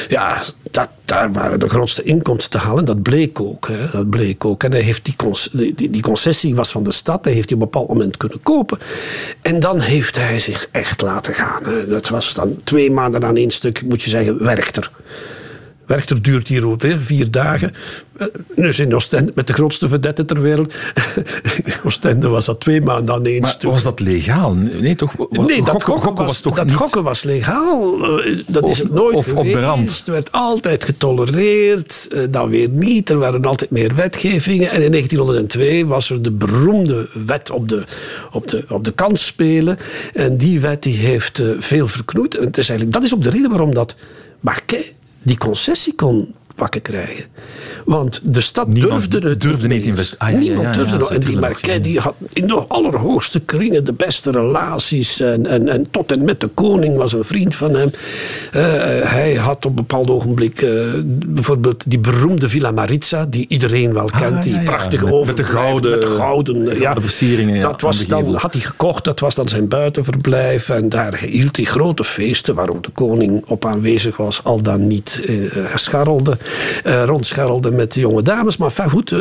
Ja, 0.07 0.41
dat, 0.71 0.89
daar 1.05 1.31
waren 1.31 1.59
de 1.59 1.69
grootste 1.69 2.03
inkomsten 2.03 2.59
te 2.59 2.65
halen. 2.65 2.85
Dat 2.85 3.01
bleek 3.01 3.39
ook. 3.39 3.67
Hè, 3.67 3.89
dat 3.91 4.09
bleek 4.09 4.45
ook. 4.45 4.63
En 4.63 4.71
hij 4.71 4.81
heeft 4.81 5.05
die, 5.05 5.15
die, 5.75 5.89
die 5.89 6.01
concessie 6.01 6.55
was 6.55 6.71
van 6.71 6.83
de 6.83 6.91
stad. 6.91 7.23
Hij 7.23 7.33
heeft 7.33 7.47
die 7.47 7.57
op 7.57 7.63
een 7.63 7.69
bepaald 7.69 7.87
moment 7.87 8.17
kunnen 8.17 8.41
kopen. 8.43 8.79
En 9.41 9.59
dan 9.59 9.79
heeft 9.79 10.15
hij 10.15 10.39
zich 10.39 10.67
echt 10.71 11.01
laten 11.01 11.33
gaan. 11.33 11.63
Hè. 11.63 11.87
Dat 11.87 12.09
was 12.09 12.33
dan 12.33 12.59
twee 12.63 12.91
maanden 12.91 13.23
aan 13.23 13.37
één 13.37 13.51
stuk, 13.51 13.83
moet 13.83 14.01
je 14.01 14.09
zeggen, 14.09 14.43
werchter. 14.43 14.91
Werchter 15.91 16.21
duurt 16.21 16.47
hier 16.47 16.67
over 16.67 16.99
vier 16.99 17.31
dagen. 17.31 17.73
Eh, 18.17 18.27
dus 18.55 18.79
in 18.79 18.95
Oostende, 18.95 19.31
met 19.35 19.47
de 19.47 19.53
grootste 19.53 19.87
vedette 19.87 20.25
ter 20.25 20.41
wereld. 20.41 20.73
Oostende 21.85 22.27
was 22.27 22.45
dat 22.45 22.59
twee 22.59 22.81
maanden 22.81 23.15
aan 23.15 23.25
één 23.25 23.41
maar 23.41 23.57
was 23.61 23.83
dat 23.83 23.99
legaal? 23.99 24.53
Nee, 24.53 24.95
toch? 24.95 25.13
Nee, 25.29 25.63
dat 25.63 25.83
gokken, 25.83 26.15
was, 26.15 26.41
toch 26.41 26.55
dat 26.55 26.65
niet... 26.65 26.75
gokken 26.75 27.03
was 27.03 27.23
legaal. 27.23 27.95
Eh, 28.19 28.37
dat 28.47 28.69
is 28.69 28.77
het 28.77 28.91
nooit 28.91 29.15
of 29.15 29.25
geweest. 29.25 29.47
op 29.47 29.53
de 29.53 29.61
rand. 29.61 29.97
Het 29.97 30.07
werd 30.07 30.31
altijd 30.31 30.83
getolereerd. 30.83 32.07
Eh, 32.11 32.21
dan 32.29 32.49
weer 32.49 32.69
niet. 32.69 33.09
Er 33.09 33.17
waren 33.17 33.45
altijd 33.45 33.71
meer 33.71 33.95
wetgevingen. 33.95 34.71
En 34.71 34.81
in 34.81 34.91
1902 34.91 35.85
was 35.85 36.09
er 36.09 36.21
de 36.21 36.31
beroemde 36.31 37.09
wet 37.25 37.49
op 37.49 37.69
de, 37.69 37.83
op 38.31 38.47
de, 38.47 38.65
op 38.69 38.83
de 38.83 38.91
kansspelen. 38.91 39.77
En 40.13 40.37
die 40.37 40.59
wet 40.59 40.83
die 40.83 40.97
heeft 40.97 41.43
veel 41.59 41.87
verknoeid. 41.87 42.37
En 42.37 42.45
het 42.45 42.57
is 42.57 42.69
eigenlijk, 42.69 42.97
dat 42.97 43.07
is 43.07 43.13
ook 43.13 43.23
de 43.23 43.29
reden 43.29 43.49
waarom 43.49 43.73
dat 43.73 43.95
Marquet 44.39 44.93
die 45.27 45.37
concessie 45.37 45.93
kon 45.95 46.23
pakken 46.55 46.81
krijgen. 46.81 47.25
Want 47.85 48.21
de 48.23 48.41
stad 48.41 48.67
Niemand 48.67 49.11
durfde 49.11 49.29
het 49.29 49.41
durfde 49.41 49.67
niet 49.67 49.85
investeren. 49.85 50.27
Ah, 50.27 50.31
ja, 50.33 50.39
Niemand 50.39 50.61
ja, 50.61 50.71
ja, 50.71 50.77
durfde 50.77 50.97
nog. 50.97 51.11
En 51.11 51.19
die 51.19 51.39
Marquet 51.39 51.83
die 51.83 51.99
had 51.99 52.15
in 52.33 52.47
de 52.47 52.55
allerhoogste 52.67 53.39
kringen 53.39 53.83
de 53.83 53.93
beste 53.93 54.31
relaties. 54.31 55.19
En, 55.19 55.45
en, 55.45 55.67
en 55.67 55.91
tot 55.91 56.11
en 56.11 56.23
met 56.23 56.39
de 56.39 56.47
koning 56.47 56.97
was 56.97 57.13
een 57.13 57.23
vriend 57.23 57.55
van 57.55 57.75
hem. 57.75 57.91
Uh, 58.55 58.61
hij 59.11 59.33
had 59.33 59.65
op 59.65 59.65
een 59.65 59.75
bepaald 59.75 60.09
ogenblik 60.09 60.61
uh, 60.61 60.83
bijvoorbeeld 61.25 61.83
die 61.87 61.99
beroemde 61.99 62.49
Villa 62.49 62.71
Maritza, 62.71 63.25
die 63.25 63.45
iedereen 63.47 63.93
wel 63.93 64.09
kent. 64.19 64.35
Ah, 64.37 64.41
die 64.41 64.53
ja, 64.53 64.63
prachtige 64.63 65.05
met, 65.05 65.13
over 65.13 65.35
met 65.35 65.37
de 65.37 65.51
gouden, 65.51 65.91
met 65.91 66.01
de 66.01 66.07
gouden, 66.07 66.63
de 66.63 67.01
versieringen. 67.01 67.61
dat 67.61 67.81
was 67.81 68.07
dan, 68.07 68.35
had 68.35 68.53
hij 68.53 68.61
gekocht, 68.61 69.03
dat 69.03 69.19
was 69.19 69.35
dan 69.35 69.47
zijn 69.47 69.67
buitenverblijf. 69.67 70.69
En 70.69 70.89
daar 70.89 71.19
hield 71.19 71.55
hij 71.55 71.65
grote 71.65 72.03
feesten 72.03 72.55
waar 72.55 72.69
ook 72.69 72.83
de 72.83 72.91
koning 72.91 73.43
op 73.47 73.65
aanwezig 73.65 74.17
was, 74.17 74.43
al 74.43 74.61
dan 74.61 74.87
niet 74.87 75.21
uh, 75.25 75.51
gescharrelde, 75.65 76.37
rondscharrelde 76.83 77.71
met 77.71 77.93
de 77.93 77.99
jonge 77.99 78.21
dames. 78.21 78.57
Maar 78.57 78.71
goed, 78.71 79.11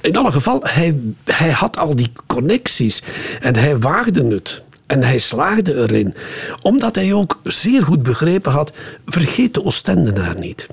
in 0.00 0.16
alle 0.16 0.32
geval, 0.32 0.60
hij, 0.62 0.98
hij 1.24 1.50
had 1.50 1.78
al 1.78 1.96
die 1.96 2.10
connecties 2.26 3.02
en 3.40 3.56
hij 3.56 3.78
waagde 3.78 4.26
het. 4.26 4.64
En 4.86 5.02
hij 5.02 5.18
slaagde 5.18 5.74
erin. 5.74 6.14
Omdat 6.62 6.94
hij 6.94 7.12
ook 7.12 7.40
zeer 7.42 7.82
goed 7.82 8.02
begrepen 8.02 8.52
had, 8.52 8.72
vergeet 9.06 9.54
de 9.54 9.64
Oostendenaar 9.64 10.38
niet. 10.38 10.66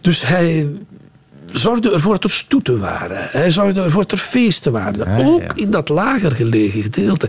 Dus 0.00 0.26
hij 0.26 0.68
zorgde 1.52 1.92
ervoor 1.92 2.12
dat 2.12 2.24
er 2.24 2.30
stoeten 2.30 2.78
waren. 2.78 3.16
Hij 3.30 3.50
zorgde 3.50 3.82
ervoor 3.82 4.02
dat 4.02 4.12
er 4.12 4.18
feesten 4.18 4.72
waren. 4.72 5.18
Ja, 5.18 5.24
ook 5.26 5.40
ja. 5.40 5.54
in 5.54 5.70
dat 5.70 5.88
lager 5.88 6.30
gelegen 6.30 6.82
gedeelte. 6.82 7.28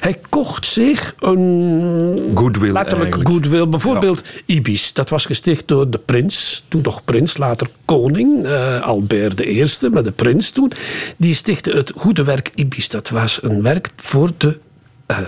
Hij 0.00 0.16
kocht 0.28 0.66
zich 0.66 1.14
een... 1.18 2.30
Goodwill 2.34 2.72
Letterlijk 2.72 3.14
eigenlijk. 3.14 3.28
goodwill. 3.28 3.68
Bijvoorbeeld 3.68 4.22
Ibis. 4.46 4.92
Dat 4.92 5.08
was 5.08 5.24
gesticht 5.24 5.68
door 5.68 5.90
de 5.90 5.98
prins. 5.98 6.64
Toen 6.68 6.82
nog 6.82 7.04
prins, 7.04 7.36
later 7.36 7.68
koning. 7.84 8.44
eh, 8.44 8.80
Albert 8.82 9.40
I, 9.40 9.64
maar 9.92 10.02
de 10.02 10.10
prins 10.10 10.50
toen. 10.50 10.72
Die 11.16 11.34
stichtte 11.34 11.70
het 11.70 11.92
goede 11.96 12.24
werk 12.24 12.50
Ibis. 12.54 12.88
Dat 12.88 13.08
was 13.08 13.42
een 13.42 13.62
werk 13.62 13.88
voor 13.96 14.30
de... 14.36 14.58
eh, 15.06 15.18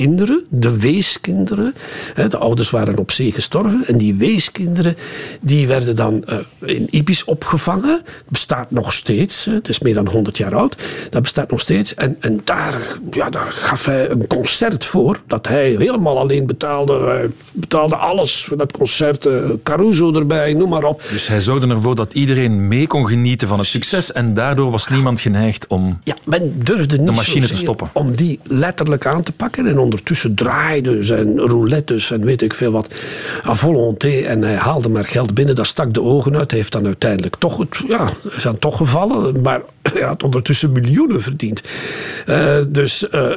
kinderen, 0.00 0.44
de 0.48 0.78
weeskinderen. 0.78 1.74
Hè, 2.14 2.28
De 2.28 2.36
ouders 2.36 2.70
waren 2.70 2.98
op 2.98 3.10
zee 3.10 3.32
gestorven. 3.32 3.84
En 3.86 3.98
die 3.98 4.14
weeskinderen 4.14 4.96
die 5.40 5.66
werden 5.66 5.96
dan 5.96 6.24
eh, 6.24 6.36
in 6.76 6.86
Ibis 6.90 7.24
opgevangen. 7.24 8.02
Bestaat 8.28 8.70
nog 8.70 8.92
steeds. 8.92 9.44
Het 9.44 9.68
is 9.68 9.78
meer 9.80 9.94
dan 9.94 10.08
100 10.08 10.36
jaar 10.38 10.54
oud. 10.54 10.76
Dat 11.10 11.22
bestaat 11.22 11.50
nog 11.50 11.60
steeds. 11.60 11.94
En, 11.94 12.16
en 12.20 12.40
daar, 12.44 12.98
ja, 13.10 13.30
daar 13.30 13.52
gaf 13.52 13.84
hij 13.84 14.10
een 14.10 14.26
concert 14.26 14.84
voor. 14.84 15.20
Dat 15.26 15.46
hij 15.48 15.68
helemaal 15.78 16.18
alleen 16.18 16.46
betaalde. 16.46 16.98
Hij 17.04 17.30
betaalde 17.52 17.96
alles 17.96 18.44
voor 18.44 18.56
dat 18.56 18.72
concert. 18.72 19.26
eh, 19.26 19.50
Caruso 19.62 20.14
erbij, 20.14 20.52
noem 20.52 20.68
maar 20.68 20.84
op. 20.84 21.02
Dus 21.10 21.26
hij 21.28 21.40
zorgde 21.40 21.66
ervoor 21.68 21.94
dat 21.94 22.12
iedereen 22.14 22.68
mee 22.68 22.86
kon 22.86 23.06
genieten 23.08 23.48
van 23.48 23.58
het 23.58 23.66
succes 23.68 24.12
en 24.12 24.34
daardoor 24.34 24.70
was 24.70 24.88
niemand 24.88 25.20
geneigd 25.20 25.66
om... 25.66 26.00
Ja, 26.04 26.16
men 26.24 26.60
durfde 26.64 26.98
niet 26.98 27.14
machine 27.14 27.46
te 27.46 27.56
stoppen. 27.56 27.90
om 27.92 28.16
die 28.16 28.40
letterlijk 28.42 29.06
aan 29.06 29.22
te 29.22 29.32
pakken. 29.32 29.66
En 29.66 29.78
ondertussen 29.86 30.34
draaide 30.34 31.02
zijn 31.02 31.38
roulettes 31.38 32.10
en 32.10 32.24
weet 32.24 32.42
ik 32.42 32.54
veel 32.54 32.70
wat 32.70 32.88
à 33.46 33.54
volonté. 33.54 34.20
En 34.20 34.42
hij 34.42 34.54
haalde 34.54 34.88
maar 34.88 35.04
geld 35.04 35.34
binnen, 35.34 35.54
dat 35.54 35.66
stak 35.66 35.94
de 35.94 36.02
ogen 36.02 36.36
uit. 36.36 36.50
Hij 36.50 36.58
heeft 36.58 36.72
dan 36.72 36.86
uiteindelijk 36.86 37.36
toch, 37.36 37.58
het, 37.58 37.76
ja, 37.88 38.08
dan 38.42 38.58
toch 38.58 38.76
gevallen. 38.76 39.40
Maar 39.40 39.60
hij 39.82 40.02
had 40.02 40.22
ondertussen 40.22 40.72
miljoenen 40.72 41.22
verdiend. 41.22 41.62
Eh, 42.26 42.58
dus 42.68 43.08
eh, 43.08 43.30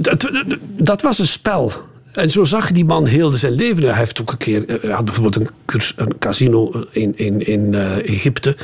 dat, 0.00 0.30
dat 0.76 1.02
was 1.02 1.18
een 1.18 1.26
spel. 1.26 1.72
En 2.12 2.30
zo 2.30 2.44
zag 2.44 2.72
die 2.72 2.84
man 2.84 3.06
heel 3.06 3.30
zijn 3.30 3.52
leven. 3.52 3.82
Hij 3.82 3.98
heeft 3.98 4.20
ook 4.20 4.30
een 4.30 4.38
keer, 4.38 4.68
eh, 4.68 4.76
hij 4.80 4.90
had 4.90 5.04
bijvoorbeeld 5.04 5.36
een, 5.36 5.48
een 5.96 6.18
casino 6.18 6.84
in, 6.90 7.12
in, 7.16 7.46
in 7.46 7.74
Egypte, 8.04 8.56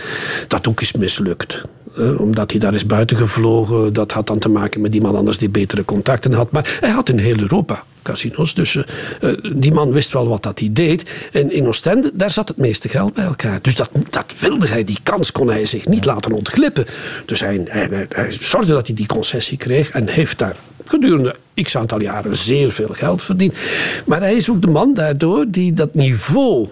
dat 0.48 0.68
ook 0.68 0.80
is 0.80 0.92
mislukt. 0.92 1.62
Eh, 1.98 2.20
omdat 2.20 2.50
hij 2.50 2.60
daar 2.60 2.74
is 2.74 2.86
buiten 2.86 3.16
gevlogen. 3.16 3.92
Dat 3.92 4.12
had 4.12 4.26
dan 4.26 4.38
te 4.38 4.48
maken 4.48 4.80
met 4.80 4.94
iemand 4.94 5.16
anders 5.16 5.38
die 5.38 5.48
betere 5.48 5.84
contacten 5.84 6.32
had. 6.32 6.50
Maar 6.50 6.76
hij 6.80 6.90
had 6.90 7.08
in 7.08 7.18
heel 7.18 7.40
Europa 7.40 7.84
casinos. 8.02 8.54
Dus 8.54 8.76
eh, 8.76 8.82
eh, 9.20 9.36
die 9.56 9.72
man 9.72 9.92
wist 9.92 10.12
wel 10.12 10.28
wat 10.28 10.42
dat 10.42 10.58
hij 10.58 10.68
deed. 10.72 11.10
En 11.32 11.52
in 11.52 11.66
Oostende, 11.66 12.10
daar 12.14 12.30
zat 12.30 12.48
het 12.48 12.56
meeste 12.56 12.88
geld 12.88 13.14
bij 13.14 13.24
elkaar. 13.24 13.58
Dus 13.62 13.76
dat, 13.76 13.90
dat 14.10 14.34
wilde 14.40 14.66
hij, 14.68 14.84
die 14.84 14.98
kans 15.02 15.32
kon 15.32 15.48
hij 15.48 15.66
zich 15.66 15.86
niet 15.86 16.04
laten 16.04 16.32
ontglippen. 16.32 16.86
Dus 17.26 17.40
hij, 17.40 17.60
hij, 17.64 17.86
hij- 17.90 18.06
hij 18.08 18.32
zorgde 18.40 18.72
dat 18.72 18.86
hij 18.86 18.96
die 18.96 19.06
concessie 19.06 19.58
kreeg 19.58 19.90
en 19.90 20.08
heeft 20.08 20.38
daar 20.38 20.56
gedurende 20.84 21.34
x 21.62 21.76
aantal 21.76 22.00
jaren 22.02 22.36
zeer 22.36 22.72
veel 22.72 22.88
geld 22.92 23.22
verdiend. 23.22 23.54
Maar 24.06 24.20
hij 24.20 24.34
is 24.34 24.50
ook 24.50 24.60
de 24.62 24.68
man 24.70 24.94
daardoor 24.94 25.44
die 25.48 25.72
dat 25.72 25.94
niveau 25.94 26.68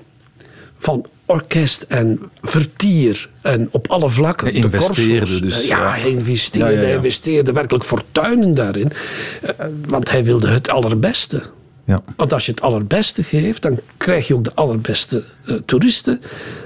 van 0.79 1.07
orkest 1.33 1.85
en 1.89 2.21
vertier 2.43 3.29
en 3.43 3.69
op 3.71 3.91
alle 3.91 4.11
vlakken. 4.11 4.47
Hij 4.47 4.55
de 4.57 4.61
investeerde 4.61 5.41
dus, 5.41 5.67
Ja, 5.67 5.77
ja. 5.79 5.91
hij 6.01 6.11
investeerde, 6.11 6.71
Ja, 6.71 6.77
ja, 6.77 6.81
ja. 6.81 6.87
hij 6.87 6.95
investeerde 6.97 7.53
werkelijk 7.53 7.85
fortuinen 7.85 8.55
daarin. 8.55 8.93
eh, 9.43 9.67
Want 9.87 10.11
hij 10.11 10.25
wilde 10.25 10.49
het 10.49 10.69
allerbeste. 10.69 11.43
Ja. 11.85 12.03
Want 12.17 12.33
als 12.33 12.47
je 12.47 12.51
het 12.53 12.61
allerbeste 12.61 13.23
geeft, 13.23 13.63
dan 13.63 13.81
krijg 13.97 14.27
je 14.27 14.35
ook 14.35 14.45
de 14.45 14.55
allerbeste 14.55 15.25
eh, 15.47 15.55
toeristen, 15.67 16.21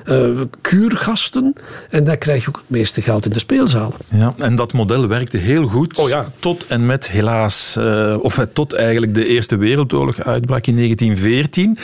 eh, 0.05 0.29
kuurgasten. 0.61 1.53
En 1.91 2.05
dan 2.05 2.19
krijg 2.19 2.43
je 2.43 2.49
ook 2.49 2.57
het 2.57 2.71
meeste 2.71 3.03
geld 3.03 3.25
in 3.25 3.31
de 3.31 3.39
speelzalen. 3.39 3.97
Ja, 4.11 4.33
en 4.39 4.57
dat 4.57 4.73
model 4.73 5.07
werkte 5.09 5.37
heel 5.37 5.65
goed. 5.67 5.99
Oh 5.99 6.09
ja. 6.09 6.33
Tot 6.39 6.67
en 6.67 6.87
met 6.87 7.11
helaas, 7.11 7.77
of 8.21 8.47
tot 8.53 8.73
eigenlijk 8.73 9.15
de 9.15 9.27
Eerste 9.27 9.57
Wereldoorlog 9.57 10.19
uitbrak 10.23 10.67
in 10.67 10.75
1914. 10.75 11.79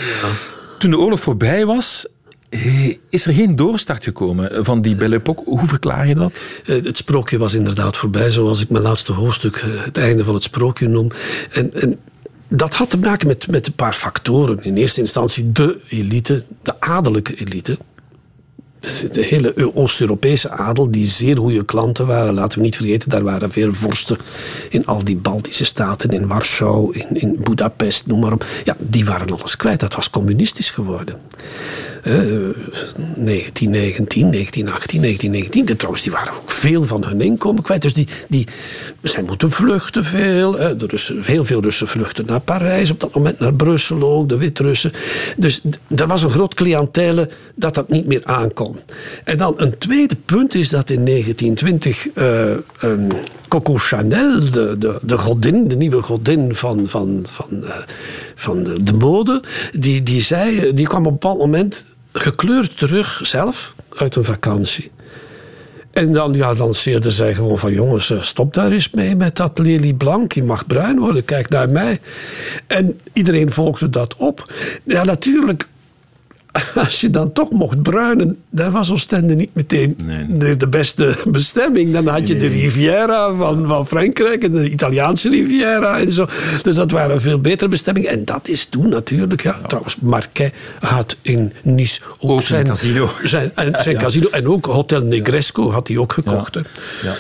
Toen 0.79 0.91
de 0.91 0.99
oorlog 0.99 1.21
voorbij 1.21 1.67
was, 1.67 2.07
is 3.09 3.27
er 3.27 3.35
geen 3.35 3.57
doorstart 3.57 4.05
gekomen 4.05 4.65
van 4.65 4.81
die 4.81 4.95
Belle 4.95 5.15
Époque. 5.15 5.45
Hoe 5.45 5.67
verklaar 5.67 6.09
je 6.09 6.15
dat? 6.15 6.45
Eh, 6.67 6.85
Het 6.85 6.97
sprookje 6.97 7.39
was 7.39 7.55
inderdaad 7.55 7.97
voorbij, 7.97 8.31
zoals 8.31 8.61
ik 8.61 8.71
mijn 8.71 8.83
laatste 8.83 9.13
hoofdstuk 9.13 9.57
eh, 9.57 9.85
het 9.85 9.99
einde 9.99 10.25
van 10.25 10.35
het 10.35 10.43
sprookje 10.43 10.89
noem. 10.89 11.11
En, 11.51 11.75
en 11.75 11.99
dat 12.49 12.75
had 12.75 12.91
te 12.91 12.99
maken 12.99 13.27
met, 13.27 13.51
met 13.51 13.67
een 13.67 13.75
paar 13.75 13.93
factoren. 13.93 14.65
In 14.65 14.77
eerste 14.77 15.01
instantie 15.01 15.53
de 15.53 15.81
elite, 15.89 16.45
de 16.63 16.81
adellijke 16.81 17.35
elite. 17.35 17.79
De 19.13 19.23
hele 19.23 19.75
Oost-Europese 19.75 20.51
adel, 20.51 20.91
die 20.91 21.07
zeer 21.07 21.37
goede 21.37 21.65
klanten 21.65 22.07
waren. 22.07 22.35
Laten 22.35 22.59
we 22.59 22.65
niet 22.65 22.77
vergeten, 22.77 23.11
daar 23.11 23.23
waren 23.23 23.51
veel 23.51 23.73
vorsten 23.73 24.17
in 24.69 24.87
al 24.87 25.05
die 25.05 25.17
Baltische 25.17 25.65
staten, 25.65 26.11
in 26.11 26.27
Warschau, 26.27 26.95
in, 26.95 27.21
in 27.21 27.37
Budapest, 27.43 28.07
noem 28.07 28.21
maar 28.21 28.33
op. 28.33 28.47
Ja, 28.65 28.77
die 28.79 29.05
waren 29.05 29.31
alles 29.31 29.57
kwijt. 29.57 29.81
Dat 29.81 29.95
was 29.95 30.11
communistisch 30.11 30.71
geworden. 30.71 31.21
1919, 32.03 34.31
1918, 34.31 35.01
1919. 35.01 35.77
trouwens, 35.77 36.03
die 36.03 36.13
waren 36.13 36.33
ook 36.33 36.51
veel 36.51 36.85
van 36.85 37.05
hun 37.05 37.21
inkomen 37.21 37.63
kwijt. 37.63 37.83
Dus 37.83 37.95
die, 37.95 38.09
die, 38.29 38.47
zij 39.03 39.23
moeten 39.23 39.51
vluchten 39.51 40.05
veel. 40.05 40.53
De 40.53 41.21
heel 41.23 41.45
veel 41.45 41.61
Russen 41.61 41.89
vluchten 41.89 42.27
naar 42.27 42.41
Parijs. 42.41 42.91
Op 42.91 43.01
dat 43.01 43.15
moment 43.15 43.39
naar 43.39 43.55
Brussel 43.55 44.03
ook, 44.03 44.29
de 44.29 44.37
Wit-Russen. 44.37 44.93
Dus 45.37 45.61
er 45.97 46.07
was 46.07 46.23
een 46.23 46.31
groot 46.31 46.55
cliëntele 46.55 47.29
dat 47.55 47.75
dat 47.75 47.89
niet 47.89 48.07
meer 48.07 48.25
aankon. 48.25 48.77
En 49.25 49.39
dan 49.39 49.55
een 49.57 49.79
tweede 49.79 50.17
punt 50.25 50.55
is 50.55 50.69
dat 50.69 50.91
in 50.91 51.05
1920 51.05 52.07
uh, 52.15 52.51
um, 52.83 53.09
Coco 53.49 53.77
Chanel, 53.77 54.51
de, 54.51 54.79
de, 54.79 54.99
de 55.03 55.19
godin, 55.19 55.69
de 55.69 55.77
nieuwe 55.77 56.03
godin 56.03 56.55
van, 56.55 56.89
van, 56.89 57.25
van, 57.29 57.49
uh, 57.53 57.77
van 58.35 58.63
de, 58.63 58.83
de, 58.83 58.93
mode, 58.93 59.43
die, 59.79 60.03
die, 60.03 60.21
zei, 60.21 60.75
die 60.75 60.87
kwam 60.87 61.01
op 61.01 61.07
een 61.07 61.13
bepaald 61.13 61.39
moment 61.39 61.85
gekleurd 62.13 62.79
terug 62.79 63.21
zelf 63.23 63.75
uit 63.97 64.17
een 64.17 64.25
vakantie. 64.25 64.91
En 65.93 66.13
dan 66.13 66.33
ja, 66.33 66.55
lanceerde 66.55 67.11
zij 67.11 67.35
gewoon 67.35 67.59
van 67.59 67.73
jongens, 67.73 68.11
eh, 68.11 68.21
stop 68.21 68.55
daar 68.55 68.73
eens 68.73 68.91
mee 68.91 69.17
met 69.17 69.37
dat 69.37 69.59
lelie 69.59 69.95
blank. 69.95 70.33
Je 70.33 70.43
mag 70.43 70.67
bruin 70.67 70.99
worden, 70.99 71.25
kijk 71.25 71.49
naar 71.49 71.69
mij. 71.69 72.01
En 72.67 73.01
iedereen 73.13 73.53
volgde 73.53 73.91
dat 73.91 74.17
op. 74.17 74.53
Ja, 74.85 75.05
natuurlijk 75.05 75.69
als 76.75 77.01
je 77.01 77.11
dan 77.11 77.33
toch 77.33 77.51
mocht 77.51 77.83
bruinen, 77.83 78.39
daar 78.51 78.71
was 78.71 78.91
Oostende 78.91 79.35
niet 79.35 79.51
meteen 79.53 79.97
de, 80.29 80.57
de, 80.57 80.69
beste 80.69 81.17
bestemming. 81.25 81.93
Dan 81.93 82.07
had 82.07 82.29
je 82.29 82.37
de 82.37 82.47
Riviera 82.47 83.35
van, 83.35 83.67
van 83.67 83.87
Frankrijk 83.87 84.43
en 84.45 84.53
de 84.53 84.71
Italiaanse 84.71 85.29
Riviera 85.29 85.99
en 85.99 86.13
zo. 86.13 86.27
Dus 86.63 86.75
dat 86.75 86.91
waren 86.91 87.21
veel 87.21 87.41
betere 87.41 87.71
bestemmingen. 87.71 88.11
En 88.11 88.25
dat 88.25 88.49
is 88.49 88.65
toen 88.65 88.89
natuurlijk, 88.89 89.43
ja, 89.43 89.61
trouwens, 89.67 89.97
Marquet 90.01 90.53
had 90.81 91.17
in 91.23 91.53
Nice 91.63 92.01
ook, 92.19 92.43
zijn, 92.43 92.67
casino. 92.67 93.11
Zijn, 93.23 93.53
en, 93.55 93.75
zijn 93.83 93.97
casino. 93.97 94.29
En 94.29 94.49
ook 94.49 94.67
Hotel 94.67 95.01
Negresco 95.01 95.71
had 95.71 95.89
hij 95.89 95.97
ook 95.97 96.13
gekocht. 96.13 96.59
Ja. 97.03 97.15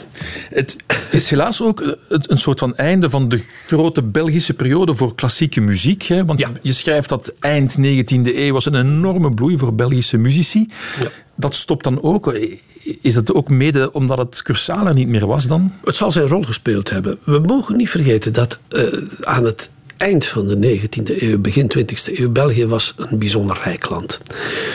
Het 0.51 0.77
is 1.11 1.31
helaas 1.31 1.63
ook 1.63 1.97
een 2.09 2.39
soort 2.39 2.59
van 2.59 2.77
einde 2.77 3.11
van 3.11 3.29
de 3.29 3.39
grote 3.39 4.03
Belgische 4.03 4.55
periode 4.55 4.95
voor 4.95 5.15
klassieke 5.15 5.61
muziek. 5.61 6.03
Hè? 6.03 6.25
Want 6.25 6.47
je 6.63 6.73
schrijft 6.73 7.09
dat 7.09 7.33
eind 7.41 7.77
19e 7.77 8.35
eeuw 8.35 8.53
was 8.53 8.67
een 8.67 8.75
enorm 8.75 9.22
bloei 9.31 9.59
voor 9.59 9.75
Belgische 9.75 10.17
muzici. 10.17 10.69
Ja. 11.01 11.09
Dat 11.35 11.55
stopt 11.55 11.85
dan 11.85 12.03
ook. 12.03 12.39
Is 13.01 13.15
dat 13.15 13.35
ook 13.35 13.49
mede 13.49 13.93
omdat 13.93 14.19
het 14.19 14.43
cursaal 14.43 14.87
er 14.87 14.95
niet 14.95 15.09
meer 15.09 15.27
was 15.27 15.47
dan? 15.47 15.73
Het 15.85 15.97
zal 15.97 16.11
zijn 16.11 16.27
rol 16.27 16.43
gespeeld 16.43 16.91
hebben. 16.91 17.19
We 17.25 17.39
mogen 17.39 17.77
niet 17.77 17.91
vergeten 17.91 18.33
dat 18.33 18.59
uh, 18.71 18.83
aan 19.21 19.45
het 19.45 19.71
eind 19.97 20.27
van 20.27 20.47
de 20.47 20.79
19e 20.79 21.23
eeuw, 21.23 21.39
begin 21.39 21.73
20e 21.79 22.19
eeuw, 22.19 22.31
België 22.31 22.67
was 22.67 22.95
een 22.97 23.19
bijzonder 23.19 23.61
rijk 23.65 23.91
land. 23.91 24.21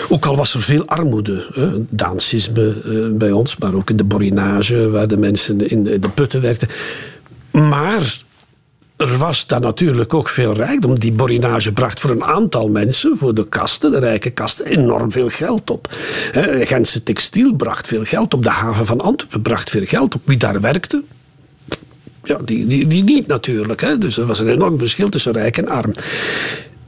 Ook 0.10 0.26
al 0.26 0.36
was 0.36 0.54
er 0.54 0.62
veel 0.62 0.86
armoede, 0.86 1.46
hè, 1.54 1.70
dansisme 1.90 2.76
uh, 2.86 3.18
bij 3.18 3.32
ons, 3.32 3.58
maar 3.58 3.74
ook 3.74 3.90
in 3.90 3.98
de 3.98 4.04
borinage, 4.04 4.90
waar 4.90 5.08
de 5.08 5.18
mensen 5.18 5.68
in 5.68 5.84
de, 5.84 5.94
in 5.94 6.02
de 6.02 6.10
putten 6.10 6.42
werkten. 6.42 6.68
Maar 7.52 8.26
er 8.98 9.18
was 9.18 9.48
dan 9.48 9.62
natuurlijk 9.62 10.14
ook 10.14 10.30
veel 10.30 10.54
rijkdom. 10.54 11.00
Die 11.00 11.12
borinage 11.12 11.74
bracht 11.74 12.00
voor 12.00 12.10
een 12.10 12.24
aantal 12.24 12.68
mensen, 12.68 13.18
voor 13.18 13.34
de 13.34 13.48
kasten, 13.48 13.92
de 13.92 14.00
rijke 14.00 14.30
kasten, 14.30 14.66
enorm 14.66 15.12
veel 15.12 15.30
geld 15.30 15.70
op. 15.70 15.96
Gentse 16.62 17.04
textiel 17.04 17.54
bracht 17.54 17.88
veel 17.88 18.04
geld 18.04 18.34
op. 18.34 18.44
De 18.44 18.50
haven 18.50 18.86
van 18.86 19.02
Antwerpen 19.02 19.42
bracht 19.42 19.70
veel 19.70 19.86
geld 19.86 20.16
op. 20.16 20.22
Wie 20.24 20.38
daar 20.38 20.62
werkte, 20.62 21.04
ja, 22.24 22.38
die, 22.46 22.68
die, 22.68 22.88
die 22.88 23.04
niet 23.04 23.28
natuurlijk. 23.28 24.02
Dus 24.02 24.18
er 24.18 24.26
was 24.26 24.40
een 24.40 24.50
enorm 24.50 24.78
verschil 24.78 25.10
tussen 25.10 25.32
rijk 25.32 25.58
en 25.58 25.68
arm. 25.68 25.92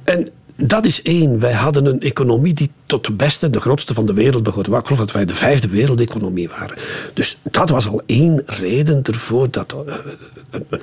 En 0.04 0.30
dat 0.62 0.86
is 0.86 1.02
één. 1.02 1.40
Wij 1.40 1.54
hadden 1.54 1.86
een 1.86 2.00
economie 2.00 2.54
die 2.54 2.72
tot 2.86 3.06
de 3.06 3.14
beste, 3.14 3.50
de 3.50 3.60
grootste 3.60 3.94
van 3.94 4.06
de 4.06 4.14
wereld 4.14 4.44
behoorde. 4.44 4.76
Ik 4.76 4.86
geloof 4.86 5.00
dat 5.00 5.12
wij 5.12 5.26
de 5.26 5.36
vijfde 5.36 5.68
wereldeconomie 5.68 6.50
waren. 6.50 6.78
Dus 7.14 7.38
dat 7.44 7.70
was 7.70 7.88
al 7.88 8.02
één 8.06 8.44
reden 8.46 9.04
ervoor 9.04 9.52
dat, 9.52 9.76
uh, 9.88 9.94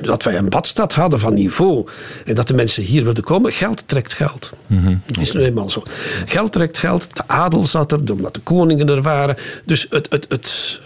dat 0.02 0.22
wij 0.22 0.36
een 0.36 0.48
badstad 0.48 0.92
hadden 0.92 1.18
van 1.18 1.34
niveau. 1.34 1.88
En 2.24 2.34
dat 2.34 2.48
de 2.48 2.54
mensen 2.54 2.82
hier 2.82 3.04
wilden 3.04 3.24
komen. 3.24 3.52
Geld 3.52 3.88
trekt 3.88 4.14
geld. 4.14 4.52
Mm 4.66 4.78
-hmm. 4.78 5.00
Het 5.06 5.20
is 5.20 5.32
nu 5.32 5.40
eenmaal 5.40 5.70
zo. 5.70 5.82
Geld 6.26 6.52
trekt 6.52 6.78
geld. 6.78 7.08
De 7.12 7.22
adel 7.26 7.64
zat 7.64 7.92
er, 7.92 8.12
omdat 8.12 8.34
de 8.34 8.40
koningen 8.40 8.88
er 8.88 9.02
waren. 9.02 9.36
Dus 9.64 9.86
het, 9.90 10.06
het, 10.10 10.26
het, 10.28 10.80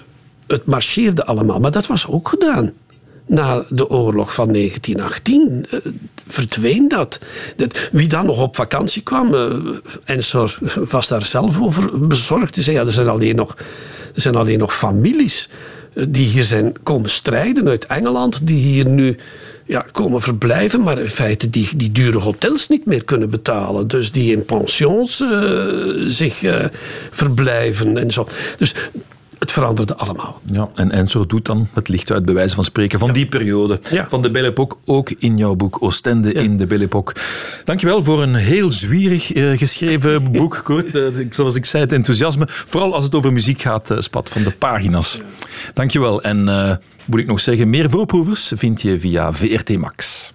het 0.46 0.66
marcheerde 0.66 1.24
allemaal. 1.24 1.60
Maar 1.60 1.70
dat 1.70 1.86
was 1.86 2.06
ook 2.06 2.28
gedaan 2.28 2.72
na 3.30 3.64
de 3.68 3.88
oorlog 3.88 4.34
van 4.34 4.52
1918 4.52 5.66
uh, 5.70 5.80
verdween 6.28 6.88
dat. 6.88 7.18
Wie 7.92 8.08
dan 8.08 8.26
nog 8.26 8.42
op 8.42 8.56
vakantie 8.56 9.02
kwam, 9.02 9.34
uh, 9.34 9.46
Ensor 10.04 10.58
was 10.88 11.08
daar 11.08 11.22
zelf 11.22 11.60
over 11.60 12.06
bezorgd. 12.06 12.56
Zei, 12.60 12.76
ja, 12.76 12.84
er 12.84 12.92
zijn 12.92 13.08
alleen 13.08 13.36
nog, 13.36 13.56
er 14.14 14.20
zijn 14.20 14.36
alleen 14.36 14.58
nog 14.58 14.76
families 14.76 15.48
uh, 15.94 16.04
die 16.08 16.26
hier 16.26 16.44
zijn 16.44 16.82
komen 16.82 17.10
strijden 17.10 17.68
uit 17.68 17.86
Engeland, 17.86 18.46
die 18.46 18.62
hier 18.62 18.88
nu 18.88 19.16
ja, 19.64 19.84
komen 19.92 20.20
verblijven, 20.20 20.82
maar 20.82 20.98
in 20.98 21.08
feite 21.08 21.50
die, 21.50 21.76
die 21.76 21.92
dure 21.92 22.18
hotels 22.18 22.68
niet 22.68 22.86
meer 22.86 23.04
kunnen 23.04 23.30
betalen. 23.30 23.88
Dus 23.88 24.12
die 24.12 24.32
in 24.32 24.44
pensions 24.44 25.24
zich 26.06 26.40
verblijven 27.10 27.96
en 27.96 28.10
zo. 28.10 28.28
Dus 28.56 28.74
het 29.40 29.52
veranderde 29.52 29.96
allemaal. 29.96 30.40
Ja, 30.52 30.68
en 30.74 30.90
Enzo 30.90 31.26
doet 31.26 31.44
dan 31.44 31.68
het 31.74 31.88
licht 31.88 32.12
uit, 32.12 32.24
bij 32.24 32.34
wijze 32.34 32.54
van 32.54 32.64
spreken, 32.64 32.98
van 32.98 33.12
die 33.12 33.26
periode. 33.26 33.80
Van 34.08 34.22
de 34.22 34.30
Belle 34.30 34.46
Époque, 34.46 34.78
ook 34.84 35.10
in 35.10 35.36
jouw 35.36 35.54
boek 35.54 35.76
Oostende 35.80 36.32
in 36.32 36.56
de 36.56 36.66
Belle 36.66 36.84
Époque. 36.84 37.14
Dankjewel 37.64 38.04
voor 38.04 38.22
een 38.22 38.34
heel 38.34 38.72
zwierig 38.72 39.34
uh, 39.34 39.58
geschreven 39.58 40.24
boek, 40.32 40.60
Kort. 40.64 40.94
Uh, 40.94 41.26
zoals 41.30 41.54
ik 41.54 41.64
zei, 41.64 41.82
het 41.82 41.92
enthousiasme. 41.92 42.44
Vooral 42.48 42.94
als 42.94 43.04
het 43.04 43.14
over 43.14 43.32
muziek 43.32 43.60
gaat, 43.60 43.90
uh, 43.90 43.98
spat 43.98 44.28
van 44.28 44.42
de 44.42 44.50
pagina's. 44.50 45.20
Dankjewel. 45.74 46.22
En 46.22 46.44
moet 47.04 47.20
ik 47.20 47.26
nog 47.26 47.40
zeggen, 47.40 47.70
meer 47.70 47.90
voorproevers 47.90 48.52
vind 48.56 48.82
je 48.82 49.00
via 49.00 49.32
VRT 49.32 49.78
Max. 49.78 50.28